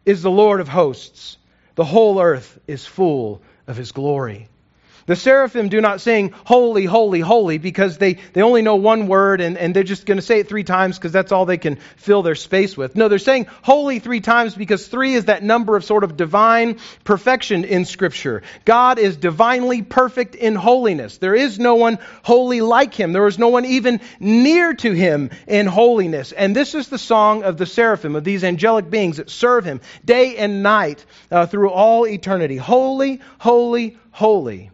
is 0.05 0.23
the 0.23 0.31
Lord 0.31 0.61
of 0.61 0.69
hosts. 0.69 1.39
The 1.77 1.85
whole 1.85 2.21
earth 2.21 2.59
is 2.67 2.85
full 2.85 3.43
of 3.67 3.77
his 3.77 3.93
glory. 3.93 4.49
The 5.07 5.17
seraphim 5.17 5.69
do 5.69 5.83
not 5.83 6.01
sing 6.01 6.33
holy, 6.45 6.87
holy, 6.87 7.21
holy 7.21 7.59
because 7.59 7.99
they, 7.99 8.15
they 8.33 8.41
only 8.41 8.63
know 8.63 8.77
one 8.77 9.07
word 9.07 9.43
and, 9.43 9.59
and 9.59 9.77
they're 9.77 9.83
just 9.83 10.07
going 10.07 10.17
to 10.17 10.23
say 10.23 10.41
it 10.41 10.49
three 10.49 10.65
times 10.65 10.97
because 10.97 11.13
that's 11.13 11.31
all 11.31 11.45
they 11.45 11.59
can 11.59 11.77
fill 11.97 12.23
their 12.23 12.35
space 12.35 12.75
with. 12.75 12.97
No, 12.97 13.09
they're 13.09 13.19
saying 13.19 13.47
holy 13.63 13.99
three 13.99 14.21
times 14.21 14.55
because 14.55 14.89
three 14.89 15.15
is 15.15 15.27
that 15.27 15.43
number 15.43 15.77
of 15.77 15.85
sort 15.85 16.05
of 16.05 16.17
divine 16.17 16.79
perfection 17.05 17.65
in 17.65 17.85
Scripture. 17.85 18.43
God 18.65 18.99
is 18.99 19.17
divinely 19.17 19.83
perfect 19.83 20.35
in 20.37 20.55
holiness. 20.55 21.19
There 21.19 21.35
is 21.35 21.59
no 21.59 21.75
one 21.75 21.99
holy 22.23 22.63
like 22.63 22.95
him. 22.95 23.13
There 23.13 23.27
is 23.27 23.39
no 23.39 23.49
one 23.49 23.67
even 23.67 24.01
near 24.21 24.73
to 24.73 24.93
him 24.93 25.31
in 25.47 25.67
holiness. 25.67 26.33
And 26.33 26.57
this 26.57 26.75
is 26.75 26.89
the 26.89 26.99
song 26.99 27.43
of 27.43 27.59
the 27.59 27.67
seraphim, 27.67 28.17
of 28.17 28.25
these 28.25 28.43
angelic 28.43 28.89
beings 28.89 29.19
that 29.19 29.29
serve 29.29 29.67
him 29.67 29.83
day 30.03 30.37
and 30.37 30.63
night 30.63 31.05
uh, 31.31 31.45
through 31.45 31.71
all 31.71 32.07
eternity. 32.07 32.57
Holy, 32.57 33.21
holy, 33.39 33.99
holy 34.11 34.71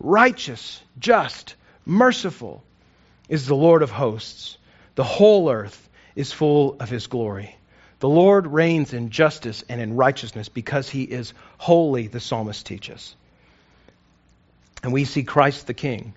righteous, 0.00 0.82
just, 0.98 1.54
merciful 1.86 2.62
is 3.28 3.46
the 3.46 3.56
Lord 3.56 3.82
of 3.82 3.90
hosts. 3.90 4.58
The 4.94 5.04
whole 5.04 5.50
earth 5.50 5.88
is 6.14 6.32
full 6.32 6.76
of 6.80 6.88
his 6.88 7.06
glory. 7.06 7.56
The 8.00 8.08
Lord 8.08 8.46
reigns 8.46 8.92
in 8.92 9.10
justice 9.10 9.64
and 9.68 9.80
in 9.80 9.96
righteousness 9.96 10.48
because 10.48 10.88
he 10.88 11.04
is 11.04 11.32
holy, 11.58 12.06
the 12.06 12.20
psalmist 12.20 12.66
teaches. 12.66 13.16
And 14.82 14.92
we 14.92 15.06
see 15.06 15.24
Christ 15.24 15.66
the 15.66 15.74
King 15.74 16.12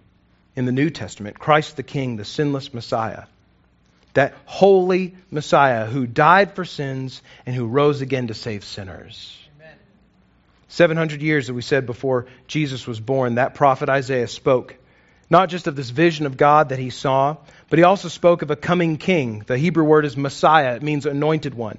in 0.55 0.65
the 0.65 0.71
New 0.71 0.89
Testament, 0.89 1.39
Christ 1.39 1.77
the 1.77 1.83
King, 1.83 2.17
the 2.17 2.25
sinless 2.25 2.73
Messiah. 2.73 3.23
That 4.13 4.33
holy 4.45 5.15
Messiah 5.31 5.85
who 5.85 6.07
died 6.07 6.55
for 6.55 6.65
sins 6.65 7.21
and 7.45 7.55
who 7.55 7.67
rose 7.67 8.01
again 8.01 8.27
to 8.27 8.33
save 8.33 8.65
sinners. 8.65 9.37
700 10.69 11.21
years, 11.21 11.47
that 11.47 11.53
we 11.53 11.62
said 11.62 11.86
before 11.86 12.25
Jesus 12.47 12.86
was 12.86 12.99
born, 12.99 13.36
that 13.36 13.56
prophet 13.56 13.89
Isaiah 13.89 14.27
spoke 14.27 14.75
not 15.30 15.49
just 15.49 15.67
of 15.67 15.75
this 15.75 15.89
vision 15.89 16.25
of 16.25 16.38
God 16.38 16.69
that 16.69 16.80
he 16.80 16.89
saw, 16.89 17.38
but 17.69 17.80
he 17.80 17.84
also 17.84 18.08
spoke 18.08 18.41
of 18.41 18.51
a 18.51 18.56
coming 18.56 18.97
king. 18.97 19.43
The 19.45 19.58
Hebrew 19.58 19.84
word 19.84 20.06
is 20.06 20.15
Messiah, 20.15 20.75
it 20.75 20.84
means 20.84 21.06
anointed 21.06 21.53
one. 21.53 21.77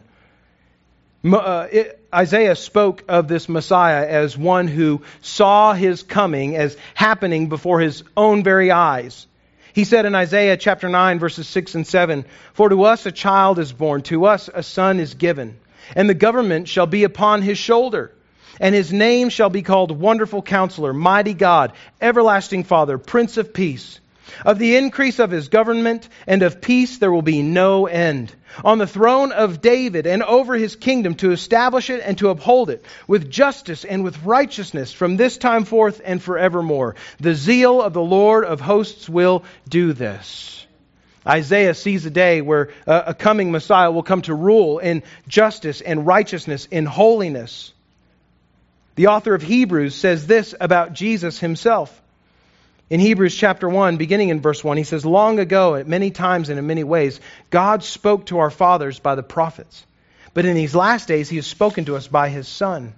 Uh, 1.24 1.66
it, 1.70 2.04
Isaiah 2.14 2.54
spoke 2.54 3.04
of 3.08 3.26
this 3.26 3.48
Messiah 3.48 4.06
as 4.06 4.38
one 4.38 4.68
who 4.68 5.02
saw 5.20 5.72
his 5.72 6.02
coming 6.02 6.56
as 6.56 6.76
happening 6.94 7.48
before 7.48 7.80
his 7.80 8.04
own 8.16 8.44
very 8.44 8.70
eyes. 8.70 9.26
He 9.72 9.84
said 9.84 10.06
in 10.06 10.14
Isaiah 10.14 10.56
chapter 10.56 10.88
9, 10.88 11.18
verses 11.18 11.48
6 11.48 11.74
and 11.74 11.86
7 11.86 12.24
For 12.52 12.68
to 12.68 12.84
us 12.84 13.04
a 13.06 13.12
child 13.12 13.58
is 13.58 13.72
born, 13.72 14.02
to 14.02 14.26
us 14.26 14.48
a 14.52 14.62
son 14.62 15.00
is 15.00 15.14
given, 15.14 15.58
and 15.96 16.08
the 16.08 16.14
government 16.14 16.68
shall 16.68 16.86
be 16.86 17.04
upon 17.04 17.42
his 17.42 17.58
shoulder. 17.58 18.12
And 18.60 18.74
his 18.74 18.92
name 18.92 19.28
shall 19.28 19.50
be 19.50 19.62
called 19.62 19.90
Wonderful 19.90 20.42
Counselor, 20.42 20.92
Mighty 20.92 21.34
God, 21.34 21.72
Everlasting 22.00 22.64
Father, 22.64 22.98
Prince 22.98 23.36
of 23.36 23.52
Peace. 23.52 24.00
Of 24.44 24.58
the 24.58 24.76
increase 24.76 25.18
of 25.18 25.30
his 25.30 25.48
government 25.48 26.08
and 26.26 26.42
of 26.42 26.60
peace 26.60 26.98
there 26.98 27.10
will 27.10 27.22
be 27.22 27.42
no 27.42 27.86
end. 27.86 28.32
On 28.64 28.78
the 28.78 28.86
throne 28.86 29.32
of 29.32 29.60
David 29.60 30.06
and 30.06 30.22
over 30.22 30.54
his 30.54 30.76
kingdom 30.76 31.14
to 31.16 31.32
establish 31.32 31.90
it 31.90 32.02
and 32.04 32.18
to 32.18 32.28
uphold 32.28 32.70
it 32.70 32.84
with 33.06 33.30
justice 33.30 33.84
and 33.84 34.04
with 34.04 34.22
righteousness 34.24 34.92
from 34.92 35.16
this 35.16 35.38
time 35.38 35.64
forth 35.64 36.00
and 36.04 36.22
forevermore. 36.22 36.94
The 37.20 37.34
zeal 37.34 37.80
of 37.80 37.92
the 37.92 38.02
Lord 38.02 38.44
of 38.44 38.60
hosts 38.60 39.08
will 39.08 39.44
do 39.68 39.92
this. 39.92 40.66
Isaiah 41.26 41.74
sees 41.74 42.06
a 42.06 42.10
day 42.10 42.40
where 42.40 42.70
a 42.86 43.14
coming 43.14 43.50
Messiah 43.50 43.90
will 43.90 44.02
come 44.02 44.22
to 44.22 44.34
rule 44.34 44.78
in 44.78 45.02
justice 45.26 45.80
and 45.80 46.06
righteousness, 46.06 46.66
in 46.70 46.86
holiness. 46.86 47.72
The 48.98 49.06
author 49.06 49.32
of 49.32 49.42
Hebrews 49.42 49.94
says 49.94 50.26
this 50.26 50.56
about 50.60 50.92
Jesus 50.92 51.38
himself. 51.38 52.02
In 52.90 52.98
Hebrews 52.98 53.32
chapter 53.32 53.68
1, 53.68 53.96
beginning 53.96 54.30
in 54.30 54.40
verse 54.40 54.64
1, 54.64 54.76
he 54.76 54.82
says, 54.82 55.06
Long 55.06 55.38
ago, 55.38 55.76
at 55.76 55.86
many 55.86 56.10
times 56.10 56.48
and 56.48 56.58
in 56.58 56.66
many 56.66 56.82
ways, 56.82 57.20
God 57.48 57.84
spoke 57.84 58.26
to 58.26 58.40
our 58.40 58.50
fathers 58.50 58.98
by 58.98 59.14
the 59.14 59.22
prophets. 59.22 59.86
But 60.34 60.46
in 60.46 60.56
these 60.56 60.74
last 60.74 61.06
days, 61.06 61.28
he 61.28 61.36
has 61.36 61.46
spoken 61.46 61.84
to 61.84 61.94
us 61.94 62.08
by 62.08 62.28
his 62.28 62.48
Son, 62.48 62.92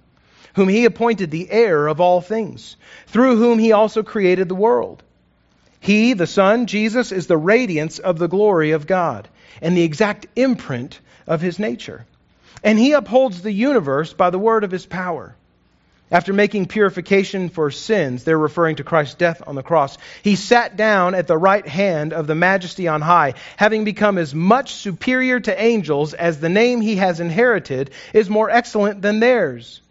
whom 0.55 0.69
he 0.69 0.85
appointed 0.85 1.29
the 1.29 1.51
heir 1.51 1.85
of 1.85 2.01
all 2.01 2.19
things, 2.19 2.77
through 3.05 3.35
whom 3.37 3.59
he 3.59 3.71
also 3.71 4.01
created 4.01 4.49
the 4.49 4.55
world. 4.55 5.03
He, 5.81 6.13
the 6.13 6.25
Son, 6.25 6.65
Jesus, 6.65 7.11
is 7.11 7.27
the 7.27 7.37
radiance 7.37 7.99
of 7.99 8.17
the 8.17 8.27
glory 8.27 8.71
of 8.71 8.87
God 8.87 9.29
and 9.61 9.77
the 9.77 9.83
exact 9.83 10.25
imprint 10.35 10.99
of 11.27 11.41
his 11.41 11.59
nature. 11.59 12.07
And 12.63 12.79
he 12.79 12.93
upholds 12.93 13.43
the 13.43 13.53
universe 13.53 14.13
by 14.13 14.31
the 14.31 14.39
word 14.39 14.63
of 14.63 14.71
his 14.71 14.87
power. 14.87 15.35
After 16.11 16.33
making 16.33 16.65
purification 16.65 17.47
for 17.47 17.71
sins, 17.71 18.25
they're 18.25 18.37
referring 18.37 18.75
to 18.75 18.83
Christ's 18.83 19.15
death 19.15 19.41
on 19.47 19.55
the 19.55 19.63
cross, 19.63 19.97
he 20.23 20.35
sat 20.35 20.75
down 20.75 21.15
at 21.15 21.25
the 21.25 21.37
right 21.37 21.65
hand 21.65 22.11
of 22.11 22.27
the 22.27 22.35
majesty 22.35 22.89
on 22.89 23.01
high, 23.01 23.35
having 23.55 23.85
become 23.85 24.17
as 24.17 24.35
much 24.35 24.73
superior 24.73 25.39
to 25.39 25.61
angels 25.61 26.13
as 26.13 26.39
the 26.39 26.49
name 26.49 26.81
he 26.81 26.97
has 26.97 27.21
inherited 27.21 27.91
is 28.13 28.29
more 28.29 28.49
excellent 28.49 29.01
than 29.01 29.21
theirs. 29.21 29.81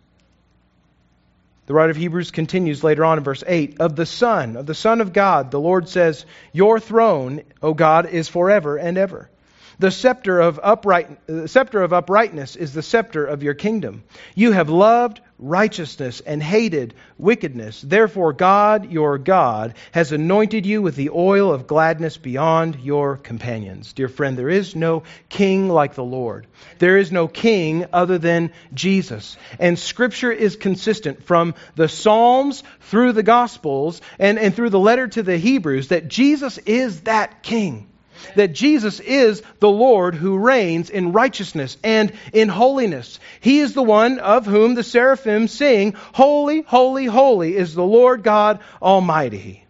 The 1.64 1.74
writer 1.74 1.92
of 1.92 1.96
Hebrews 1.96 2.32
continues 2.32 2.84
later 2.84 3.04
on 3.04 3.16
in 3.16 3.24
verse 3.24 3.44
8 3.46 3.80
of 3.80 3.96
the 3.96 4.04
Son, 4.04 4.56
of 4.56 4.66
the 4.66 4.74
Son 4.74 5.00
of 5.00 5.14
God, 5.14 5.50
the 5.50 5.60
Lord 5.60 5.88
says, 5.88 6.26
Your 6.52 6.80
throne, 6.80 7.42
O 7.62 7.72
God, 7.72 8.06
is 8.06 8.28
forever 8.28 8.76
and 8.76 8.98
ever. 8.98 9.30
The 9.78 9.90
scepter 9.90 10.40
of, 10.40 10.60
upright, 10.62 11.26
the 11.26 11.48
scepter 11.48 11.80
of 11.80 11.94
uprightness 11.94 12.56
is 12.56 12.74
the 12.74 12.82
scepter 12.82 13.24
of 13.24 13.42
your 13.42 13.54
kingdom. 13.54 14.02
You 14.34 14.52
have 14.52 14.68
loved 14.68 15.22
righteousness 15.40 16.20
and 16.20 16.42
hated 16.42 16.94
wickedness. 17.18 17.80
Therefore, 17.80 18.32
God, 18.32 18.92
your 18.92 19.18
God, 19.18 19.74
has 19.92 20.12
anointed 20.12 20.66
you 20.66 20.82
with 20.82 20.96
the 20.96 21.10
oil 21.10 21.52
of 21.52 21.66
gladness 21.66 22.16
beyond 22.16 22.78
your 22.80 23.16
companions. 23.16 23.92
Dear 23.92 24.08
friend, 24.08 24.36
there 24.36 24.48
is 24.48 24.76
no 24.76 25.02
king 25.28 25.68
like 25.68 25.94
the 25.94 26.04
Lord. 26.04 26.46
There 26.78 26.98
is 26.98 27.10
no 27.10 27.26
king 27.26 27.86
other 27.92 28.18
than 28.18 28.52
Jesus. 28.74 29.36
And 29.58 29.78
Scripture 29.78 30.32
is 30.32 30.56
consistent 30.56 31.24
from 31.24 31.54
the 31.74 31.88
Psalms 31.88 32.62
through 32.82 33.12
the 33.12 33.22
Gospels 33.22 34.00
and, 34.18 34.38
and 34.38 34.54
through 34.54 34.70
the 34.70 34.78
letter 34.78 35.08
to 35.08 35.22
the 35.22 35.38
Hebrews 35.38 35.88
that 35.88 36.08
Jesus 36.08 36.58
is 36.58 37.02
that 37.02 37.42
king 37.42 37.89
that 38.36 38.52
Jesus 38.52 39.00
is 39.00 39.42
the 39.60 39.68
Lord 39.68 40.14
who 40.14 40.38
reigns 40.38 40.90
in 40.90 41.12
righteousness 41.12 41.76
and 41.82 42.12
in 42.32 42.48
holiness. 42.48 43.18
He 43.40 43.60
is 43.60 43.74
the 43.74 43.82
one 43.82 44.18
of 44.18 44.46
whom 44.46 44.74
the 44.74 44.82
seraphim 44.82 45.48
sing, 45.48 45.94
Holy, 46.12 46.62
holy, 46.62 47.06
holy 47.06 47.56
is 47.56 47.74
the 47.74 47.84
Lord 47.84 48.22
God 48.22 48.60
Almighty. 48.80 49.64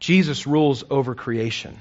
Jesus 0.00 0.46
rules 0.46 0.84
over 0.90 1.14
creation. 1.14 1.76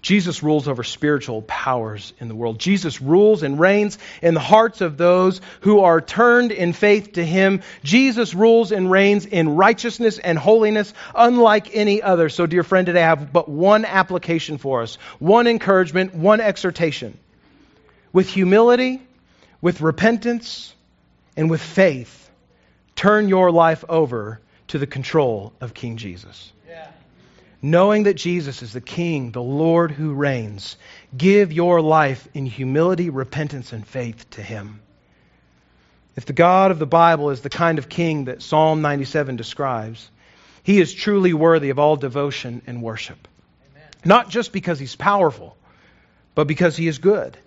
Jesus 0.00 0.44
rules 0.44 0.68
over 0.68 0.84
spiritual 0.84 1.42
powers 1.42 2.12
in 2.20 2.28
the 2.28 2.34
world. 2.34 2.60
Jesus 2.60 3.02
rules 3.02 3.42
and 3.42 3.58
reigns 3.58 3.98
in 4.22 4.34
the 4.34 4.40
hearts 4.40 4.80
of 4.80 4.96
those 4.96 5.40
who 5.62 5.80
are 5.80 6.00
turned 6.00 6.52
in 6.52 6.72
faith 6.72 7.14
to 7.14 7.24
Him. 7.24 7.62
Jesus 7.82 8.32
rules 8.32 8.70
and 8.70 8.90
reigns 8.90 9.26
in 9.26 9.56
righteousness 9.56 10.18
and 10.18 10.38
holiness 10.38 10.94
unlike 11.14 11.74
any 11.74 12.00
other. 12.00 12.28
So, 12.28 12.46
dear 12.46 12.62
friend, 12.62 12.86
today 12.86 13.02
I 13.02 13.06
have 13.06 13.32
but 13.32 13.48
one 13.48 13.84
application 13.84 14.58
for 14.58 14.82
us, 14.82 14.96
one 15.18 15.48
encouragement, 15.48 16.14
one 16.14 16.40
exhortation. 16.40 17.18
With 18.12 18.28
humility, 18.28 19.02
with 19.60 19.80
repentance, 19.80 20.74
and 21.36 21.50
with 21.50 21.60
faith, 21.60 22.30
turn 22.94 23.28
your 23.28 23.50
life 23.50 23.84
over 23.88 24.40
to 24.68 24.78
the 24.78 24.86
control 24.86 25.52
of 25.60 25.74
King 25.74 25.96
Jesus 25.96 26.52
knowing 27.60 28.04
that 28.04 28.14
Jesus 28.14 28.62
is 28.62 28.72
the 28.72 28.80
King, 28.80 29.32
the 29.32 29.42
Lord 29.42 29.90
who 29.90 30.14
reigns, 30.14 30.76
give 31.16 31.52
your 31.52 31.80
life 31.80 32.28
in 32.34 32.46
humility, 32.46 33.10
repentance, 33.10 33.72
and 33.72 33.86
faith 33.86 34.28
to 34.30 34.42
Him. 34.42 34.80
If 36.18 36.26
the 36.26 36.32
God 36.32 36.72
of 36.72 36.80
the 36.80 36.86
Bible 36.86 37.30
is 37.30 37.42
the 37.42 37.48
kind 37.48 37.78
of 37.78 37.88
king 37.88 38.24
that 38.24 38.42
Psalm 38.42 38.82
97 38.82 39.36
describes, 39.36 40.10
he 40.64 40.80
is 40.80 40.92
truly 40.92 41.32
worthy 41.32 41.70
of 41.70 41.78
all 41.78 41.94
devotion 41.94 42.60
and 42.66 42.82
worship. 42.82 43.28
Amen. 43.70 43.88
Not 44.04 44.28
just 44.28 44.52
because 44.52 44.80
he's 44.80 44.96
powerful, 44.96 45.56
but 46.34 46.48
because 46.48 46.76
he 46.76 46.88
is 46.88 46.98
good. 46.98 47.38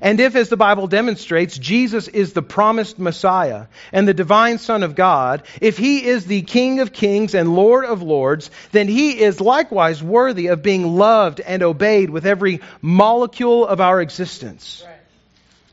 And 0.00 0.20
if, 0.20 0.36
as 0.36 0.48
the 0.48 0.56
Bible 0.56 0.86
demonstrates, 0.86 1.56
Jesus 1.56 2.08
is 2.08 2.32
the 2.32 2.42
promised 2.42 2.98
Messiah 2.98 3.66
and 3.92 4.06
the 4.06 4.14
divine 4.14 4.58
Son 4.58 4.82
of 4.82 4.94
God, 4.94 5.42
if 5.60 5.78
he 5.78 6.04
is 6.04 6.26
the 6.26 6.42
King 6.42 6.80
of 6.80 6.92
kings 6.92 7.34
and 7.34 7.54
Lord 7.54 7.84
of 7.84 8.02
lords, 8.02 8.50
then 8.72 8.88
he 8.88 9.20
is 9.20 9.40
likewise 9.40 10.02
worthy 10.02 10.48
of 10.48 10.62
being 10.62 10.96
loved 10.96 11.40
and 11.40 11.62
obeyed 11.62 12.10
with 12.10 12.26
every 12.26 12.60
molecule 12.82 13.66
of 13.66 13.80
our 13.80 14.00
existence. 14.00 14.84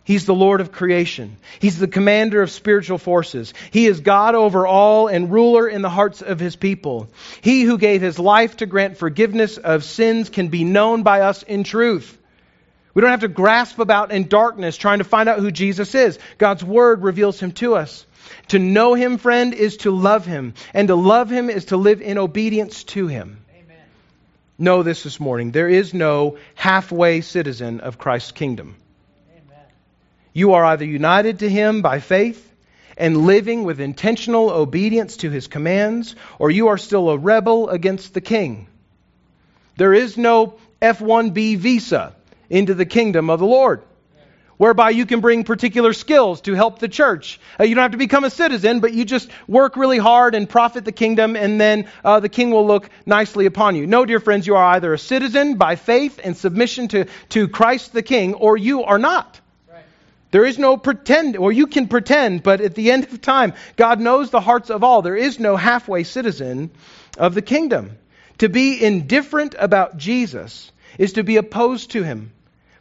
He's 0.06 0.26
the 0.26 0.36
Lord 0.36 0.60
of 0.60 0.74
creation. 0.74 1.38
He's 1.60 1.80
the 1.80 1.88
commander 1.88 2.42
of 2.42 2.52
spiritual 2.52 2.98
forces. 2.98 3.54
He 3.72 3.86
is 3.86 4.02
God 4.02 4.36
over 4.36 4.68
all 4.68 5.08
and 5.08 5.32
ruler 5.32 5.68
in 5.68 5.82
the 5.82 5.90
hearts 5.90 6.22
of 6.22 6.42
his 6.42 6.58
people. 6.58 7.08
He 7.40 7.64
who 7.64 7.78
gave 7.78 8.02
his 8.02 8.20
life 8.20 8.58
to 8.58 8.66
grant 8.66 8.98
forgiveness 8.98 9.58
of 9.58 9.86
sins 9.86 10.30
can 10.30 10.50
be 10.50 10.66
known 10.66 11.04
by 11.04 11.22
us 11.22 11.44
in 11.44 11.64
truth. 11.64 12.18
We 12.94 13.02
don't 13.02 13.12
have 13.12 13.22
to 13.22 13.28
grasp 13.28 13.80
about 13.80 14.12
in 14.12 14.28
darkness 14.28 14.78
trying 14.78 15.00
to 15.00 15.04
find 15.04 15.28
out 15.28 15.40
who 15.40 15.52
Jesus 15.52 15.96
is. 15.96 16.20
God's 16.38 16.64
Word 16.64 17.04
reveals 17.04 17.40
Him 17.40 17.52
to 17.54 17.76
us. 17.76 18.06
To 18.50 18.60
know 18.60 18.94
Him, 18.94 19.18
friend, 19.18 19.54
is 19.54 19.78
to 19.78 19.92
love 19.92 20.26
Him. 20.26 20.54
And 20.74 20.88
to 20.90 20.96
love 20.96 21.32
Him 21.32 21.50
is 21.50 21.66
to 21.66 21.78
live 21.78 22.02
in 22.02 22.18
obedience 22.18 22.84
to 22.86 23.08
Him. 23.08 23.44
Amen. 23.56 23.78
Know 24.60 24.84
this 24.84 25.04
this 25.04 25.20
morning. 25.20 25.52
There 25.52 25.70
is 25.70 25.94
no 25.94 26.38
halfway 26.54 27.22
citizen 27.22 27.80
of 27.80 27.98
Christ's 27.98 28.32
kingdom. 28.32 28.76
Amen. 29.32 29.66
You 30.34 30.54
are 30.54 30.66
either 30.66 30.86
united 30.86 31.40
to 31.40 31.50
Him 31.50 31.82
by 31.82 32.00
faith 32.00 32.48
and 32.96 33.26
living 33.26 33.64
with 33.64 33.80
intentional 33.80 34.52
obedience 34.52 35.18
to 35.18 35.32
His 35.32 35.48
commands, 35.48 36.16
or 36.38 36.52
you 36.52 36.68
are 36.68 36.78
still 36.78 37.10
a 37.10 37.18
rebel 37.18 37.70
against 37.70 38.14
the 38.14 38.22
King. 38.22 38.68
There 39.78 39.96
is 39.96 40.16
no 40.16 40.60
H 40.80 40.98
1B 40.98 41.58
visa 41.58 42.14
into 42.54 42.76
the 42.76 42.86
kingdom 42.86 43.30
of 43.32 43.40
the 43.40 43.48
Lord. 43.48 43.82
Whereby 44.58 44.92
you 44.92 45.08
can 45.08 45.20
bring 45.20 45.44
particular 45.44 45.94
skills 45.94 46.42
to 46.42 46.54
help 46.54 46.78
the 46.78 46.88
church. 46.88 47.40
Uh, 47.60 47.64
you 47.64 47.74
don't 47.74 47.82
have 47.82 47.92
to 47.92 47.98
become 47.98 48.24
a 48.24 48.30
citizen, 48.30 48.80
but 48.80 48.94
you 48.94 49.04
just 49.04 49.30
work 49.48 49.76
really 49.76 49.98
hard 49.98 50.36
and 50.36 50.48
profit 50.48 50.86
the 50.86 50.92
kingdom, 50.92 51.36
and 51.36 51.60
then 51.60 51.88
uh, 52.06 52.20
the 52.20 52.30
king 52.30 52.52
will 52.52 52.68
look 52.68 52.88
nicely 53.08 53.48
upon 53.48 53.76
you. 53.76 53.88
No, 53.88 54.06
dear 54.06 54.20
friends, 54.20 54.46
you 54.46 54.56
are 54.56 54.76
either 54.76 54.94
a 54.94 55.00
citizen 55.00 55.56
by 55.56 55.76
faith 55.76 56.20
and 56.24 56.38
submission 56.38 56.88
to, 56.90 57.08
to 57.30 57.48
Christ 57.48 57.92
the 57.92 58.04
king, 58.04 58.36
or 58.36 58.56
you 58.56 58.84
are 58.84 59.00
not. 59.00 59.42
There 60.30 60.46
is 60.46 60.60
no 60.60 60.78
pretend, 60.78 61.36
or 61.36 61.52
you 61.52 61.68
can 61.68 61.88
pretend, 61.88 62.44
but 62.44 62.62
at 62.62 62.76
the 62.76 62.92
end 62.92 63.06
of 63.06 63.22
time, 63.22 63.54
God 63.76 64.00
knows 64.00 64.30
the 64.30 64.40
hearts 64.40 64.70
of 64.70 64.84
all. 64.84 65.02
There 65.02 65.16
is 65.16 65.40
no 65.40 65.56
halfway 65.56 66.04
citizen 66.04 66.72
of 67.18 67.34
the 67.34 67.42
kingdom. 67.42 67.98
To 68.38 68.50
be 68.50 68.84
indifferent 68.84 69.56
about 69.58 69.98
Jesus 69.98 70.72
is 70.98 71.14
to 71.14 71.24
be 71.24 71.38
opposed 71.38 71.92
to 71.92 72.04
him. 72.04 72.32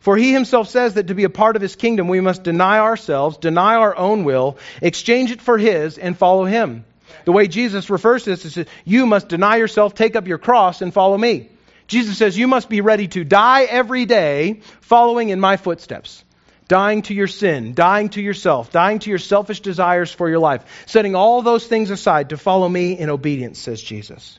For 0.02 0.16
he 0.16 0.32
himself 0.32 0.68
says 0.68 0.94
that 0.94 1.06
to 1.06 1.14
be 1.14 1.22
a 1.22 1.30
part 1.30 1.54
of 1.54 1.62
his 1.62 1.76
kingdom, 1.76 2.08
we 2.08 2.20
must 2.20 2.42
deny 2.42 2.80
ourselves, 2.80 3.36
deny 3.36 3.76
our 3.76 3.96
own 3.96 4.24
will, 4.24 4.58
exchange 4.80 5.30
it 5.30 5.40
for 5.40 5.56
his, 5.56 5.96
and 5.96 6.18
follow 6.18 6.44
him. 6.44 6.84
The 7.24 7.30
way 7.30 7.46
Jesus 7.46 7.88
refers 7.88 8.24
to 8.24 8.30
this 8.30 8.44
is 8.44 8.66
you 8.84 9.06
must 9.06 9.28
deny 9.28 9.56
yourself, 9.56 9.94
take 9.94 10.16
up 10.16 10.26
your 10.26 10.38
cross, 10.38 10.82
and 10.82 10.92
follow 10.92 11.16
me. 11.16 11.50
Jesus 11.86 12.18
says 12.18 12.36
you 12.36 12.48
must 12.48 12.68
be 12.68 12.80
ready 12.80 13.06
to 13.08 13.22
die 13.22 13.62
every 13.62 14.04
day 14.04 14.60
following 14.80 15.28
in 15.28 15.38
my 15.38 15.56
footsteps. 15.56 16.24
dying 16.72 17.02
to 17.02 17.12
your 17.12 17.26
sin, 17.26 17.74
dying 17.74 18.08
to 18.08 18.22
yourself, 18.22 18.72
dying 18.72 18.98
to 18.98 19.10
your 19.10 19.18
selfish 19.18 19.60
desires 19.60 20.10
for 20.10 20.28
your 20.28 20.38
life, 20.38 20.84
setting 20.86 21.14
all 21.14 21.42
those 21.42 21.66
things 21.66 21.90
aside 21.90 22.30
to 22.30 22.36
follow 22.38 22.66
me 22.68 22.98
in 22.98 23.10
obedience, 23.10 23.58
says 23.58 23.82
Jesus. 23.82 24.38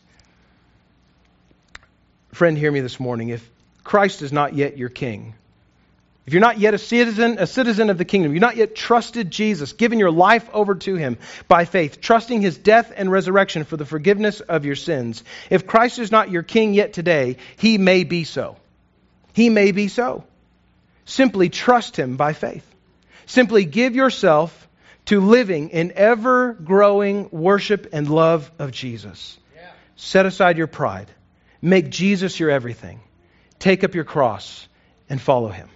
Friend, 2.32 2.57
hear 2.57 2.72
me 2.72 2.80
this 2.82 2.99
morning. 2.99 3.30
If 3.30 3.47
Christ 3.84 4.24
is 4.24 4.34
not 4.34 4.55
yet 4.55 4.78
your 4.80 4.89
king, 4.89 5.36
if 6.26 6.34
you're 6.34 6.41
not 6.41 6.59
yet 6.59 6.74
a 6.74 6.78
citizen, 6.78 7.38
a 7.39 7.47
citizen 7.47 7.89
of 7.89 7.97
the 7.97 8.05
kingdom, 8.05 8.34
you've 8.34 8.41
not 8.41 8.55
yet 8.55 8.76
trusted 8.76 9.30
Jesus, 9.30 9.74
given 9.74 9.99
your 9.99 10.11
life 10.11 10.49
over 10.53 10.76
to 10.76 10.95
him 10.95 11.17
by 11.47 11.65
faith, 11.65 11.99
trusting 11.99 12.41
his 12.41 12.57
death 12.57 12.93
and 12.95 13.11
resurrection 13.11 13.65
for 13.65 13.76
the 13.76 13.86
forgiveness 13.86 14.39
of 14.39 14.65
your 14.65 14.76
sins. 14.76 15.24
If 15.49 15.67
Christ 15.67 15.99
is 15.99 16.11
not 16.11 16.32
your 16.32 16.43
king 16.43 16.74
yet 16.74 16.93
today, 16.93 17.38
he 17.57 17.78
may 17.78 18.03
be 18.05 18.24
so. 18.24 18.55
He 19.34 19.49
may 19.49 19.71
be 19.71 19.88
so. 19.88 20.24
Simply 21.05 21.49
trust 21.49 21.97
Him 21.97 22.15
by 22.15 22.34
faith. 22.34 22.65
Simply 23.26 23.65
give 23.65 23.95
yourself 23.95 24.69
to 25.05 25.19
living 25.19 25.69
in 25.69 25.91
ever 25.95 26.53
growing 26.53 27.30
worship 27.32 27.89
and 27.91 28.09
love 28.09 28.49
of 28.59 28.71
Jesus. 28.71 29.38
Yeah. 29.55 29.69
Set 29.95 30.26
aside 30.26 30.57
your 30.57 30.67
pride. 30.67 31.11
Make 31.61 31.89
Jesus 31.89 32.39
your 32.39 32.49
everything. 32.49 33.01
Take 33.59 33.84
up 33.84 33.95
your 33.95 34.03
cross 34.03 34.67
and 35.09 35.21
follow 35.21 35.49
Him. 35.49 35.69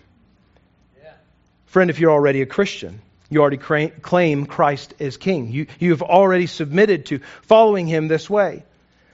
Friend, 1.78 1.92
if 1.92 2.00
you're 2.00 2.12
already 2.12 2.42
a 2.42 2.48
Christian, 2.48 3.02
you 3.30 3.40
already 3.40 3.58
claim 3.58 4.48
Christ 4.48 4.96
as 5.00 5.16
King. 5.16 5.52
You, 5.52 5.68
you've 5.78 6.02
already 6.02 6.48
submitted 6.48 7.06
to 7.06 7.20
following 7.44 7.86
Him 7.86 8.08
this 8.08 8.28
way. 8.28 8.64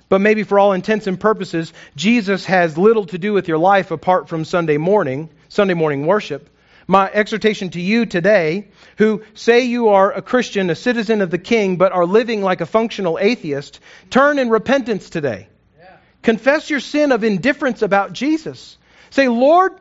But 0.07 0.22
maybe 0.22 0.43
for 0.43 0.57
all 0.57 0.72
intents 0.72 1.05
and 1.05 1.20
purposes, 1.20 1.74
Jesus 1.97 2.45
has 2.45 2.78
little 2.78 3.05
to 3.07 3.18
do 3.18 3.34
with 3.34 3.49
your 3.49 3.57
life 3.57 3.91
apart 3.91 4.30
from 4.30 4.45
Sunday 4.45 4.78
morning, 4.78 5.28
Sunday 5.49 5.74
morning 5.74 6.07
worship. 6.07 6.49
My 6.88 7.11
exhortation 7.11 7.70
to 7.72 7.82
you 7.82 8.05
today, 8.05 8.70
who 8.97 9.24
say 9.34 9.66
you 9.66 9.89
are 9.89 10.14
a 10.14 10.22
Christian, 10.22 10.70
a 10.70 10.76
citizen 10.76 11.20
of 11.20 11.32
the 11.32 11.38
King, 11.38 11.76
but 11.76 11.91
are 11.91 12.05
living 12.05 12.41
like 12.41 12.61
a 12.61 12.66
functional 12.66 13.20
atheist, 13.20 13.82
turn 14.09 14.39
in 14.39 14.49
repentance 14.49 15.09
today. 15.09 15.49
Yeah. 15.78 15.97
Confess 16.22 16.70
your 16.70 16.80
sin 16.80 17.11
of 17.11 17.26
indifference 17.26 17.82
about 17.82 18.14
Jesus. 18.14 18.78
Say, 19.09 19.28
Lord, 19.28 19.74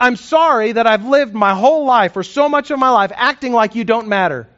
I'm 0.00 0.16
sorry 0.16 0.72
that 0.72 0.86
I've 0.86 1.04
lived 1.04 1.34
my 1.34 1.54
whole 1.54 1.84
life, 1.84 2.16
or 2.16 2.22
so 2.22 2.48
much 2.48 2.70
of 2.70 2.78
my 2.78 2.90
life, 2.90 3.12
acting 3.14 3.52
like 3.52 3.74
you 3.74 3.84
don't 3.84 4.08
matter. 4.08 4.48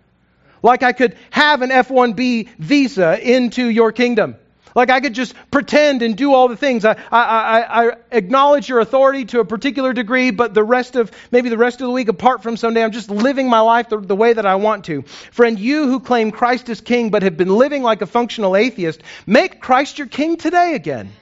Like 0.63 0.83
I 0.83 0.93
could 0.93 1.17
have 1.31 1.63
an 1.63 1.73
H 1.73 1.87
1B 1.87 2.49
visa 2.59 3.19
into 3.19 3.67
your 3.67 3.93
kingdom. 3.93 4.37
Like 4.75 4.91
I 4.91 5.01
could 5.01 5.15
just 5.15 5.35
pretend 5.51 6.03
and 6.03 6.17
do 6.17 6.33
all 6.33 6.49
the 6.49 6.57
things. 6.57 6.85
I, 6.85 6.93
I, 7.11 7.21
I, 7.21 7.89
I, 7.89 7.93
acknowledge 8.13 8.69
your 8.69 8.79
authority 8.79 9.25
to 9.27 9.41
a 9.41 9.45
particular 9.45 9.93
degree, 9.93 10.31
but 10.31 10.55
the 10.55 10.63
rest 10.63 10.95
of, 10.95 11.11
maybe 11.33 11.49
the 11.49 11.59
rest 11.59 11.81
of 11.81 11.89
the 11.89 11.93
week, 11.93 12.09
apart 12.09 12.43
from 12.43 12.57
Sunday, 12.57 12.83
I'm 12.83 12.93
just 12.93 13.11
living 13.11 13.49
my 13.49 13.61
life 13.61 13.89
the, 13.89 13.99
the 13.99 14.15
way 14.15 14.33
that 14.33 14.47
I 14.47 14.57
want 14.57 14.85
to. 14.85 15.03
Friend, 15.33 15.59
you 15.59 15.87
who 15.87 15.99
claim 15.99 16.31
Christ 16.31 16.69
as 16.69 16.81
king 16.81 17.11
but 17.11 17.23
have 17.25 17.37
been 17.37 17.49
living 17.49 17.83
like 17.83 18.01
a 18.03 18.07
functional 18.07 18.55
atheist, 18.55 19.03
make 19.27 19.61
Christ 19.61 19.99
your 19.99 20.07
king 20.07 20.37
today 20.37 20.75
again. 20.75 21.13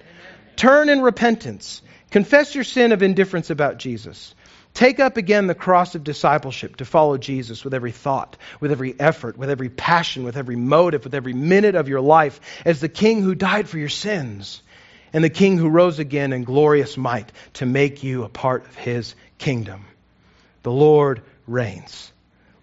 Turn 0.57 0.89
in 0.89 1.01
repentance. 1.01 1.81
Confess 2.11 2.55
your 2.55 2.65
sin 2.65 2.93
of 2.93 3.03
indifference 3.03 3.51
about 3.51 3.79
Jesus. 3.79 4.35
Take 4.75 5.01
up 5.01 5.17
again 5.17 5.47
the 5.47 5.55
cross 5.55 5.95
of 5.95 6.05
discipleship 6.05 6.77
to 6.77 6.85
follow 6.85 7.19
Jesus 7.19 7.65
with 7.65 7.75
every 7.75 7.93
thought, 7.93 8.37
with 8.61 8.71
every 8.71 8.95
effort, 8.99 9.37
with 9.37 9.51
every 9.51 9.69
passion, 9.69 10.25
with 10.25 10.37
every 10.37 10.57
motive, 10.57 11.05
with 11.05 11.15
every 11.15 11.33
minute 11.33 11.75
of 11.75 11.89
your 11.89 12.01
life 12.01 12.41
as 12.65 12.81
the 12.81 12.89
King 12.89 13.23
who 13.23 13.35
died 13.35 13.69
for 13.69 13.79
your 13.79 13.89
sins 13.89 14.63
and 15.13 15.25
the 15.25 15.31
King 15.31 15.59
who 15.59 15.69
rose 15.69 15.99
again 15.99 16.33
in 16.33 16.45
glorious 16.45 16.97
might 16.97 17.33
to 17.55 17.67
make 17.67 18.03
you 18.03 18.25
a 18.25 18.29
part 18.29 18.67
of 18.67 18.75
his 18.77 19.15
kingdom. 19.39 19.85
The 20.63 20.73
Lord 20.73 21.23
reigns. 21.47 22.13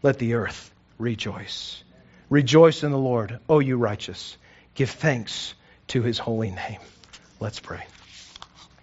Let 0.04 0.20
the 0.20 0.36
earth 0.36 0.72
rejoice. 0.98 1.84
Rejoice 2.30 2.84
in 2.84 2.92
the 2.92 2.98
Lord, 2.98 3.40
O 3.50 3.60
you 3.60 3.78
righteous. 3.78 4.38
Give 4.76 4.90
thanks 4.90 5.54
to 5.88 6.02
his 6.02 6.18
holy 6.18 6.52
name. 6.52 6.80
Let's 7.40 7.60
pray. 7.60 7.86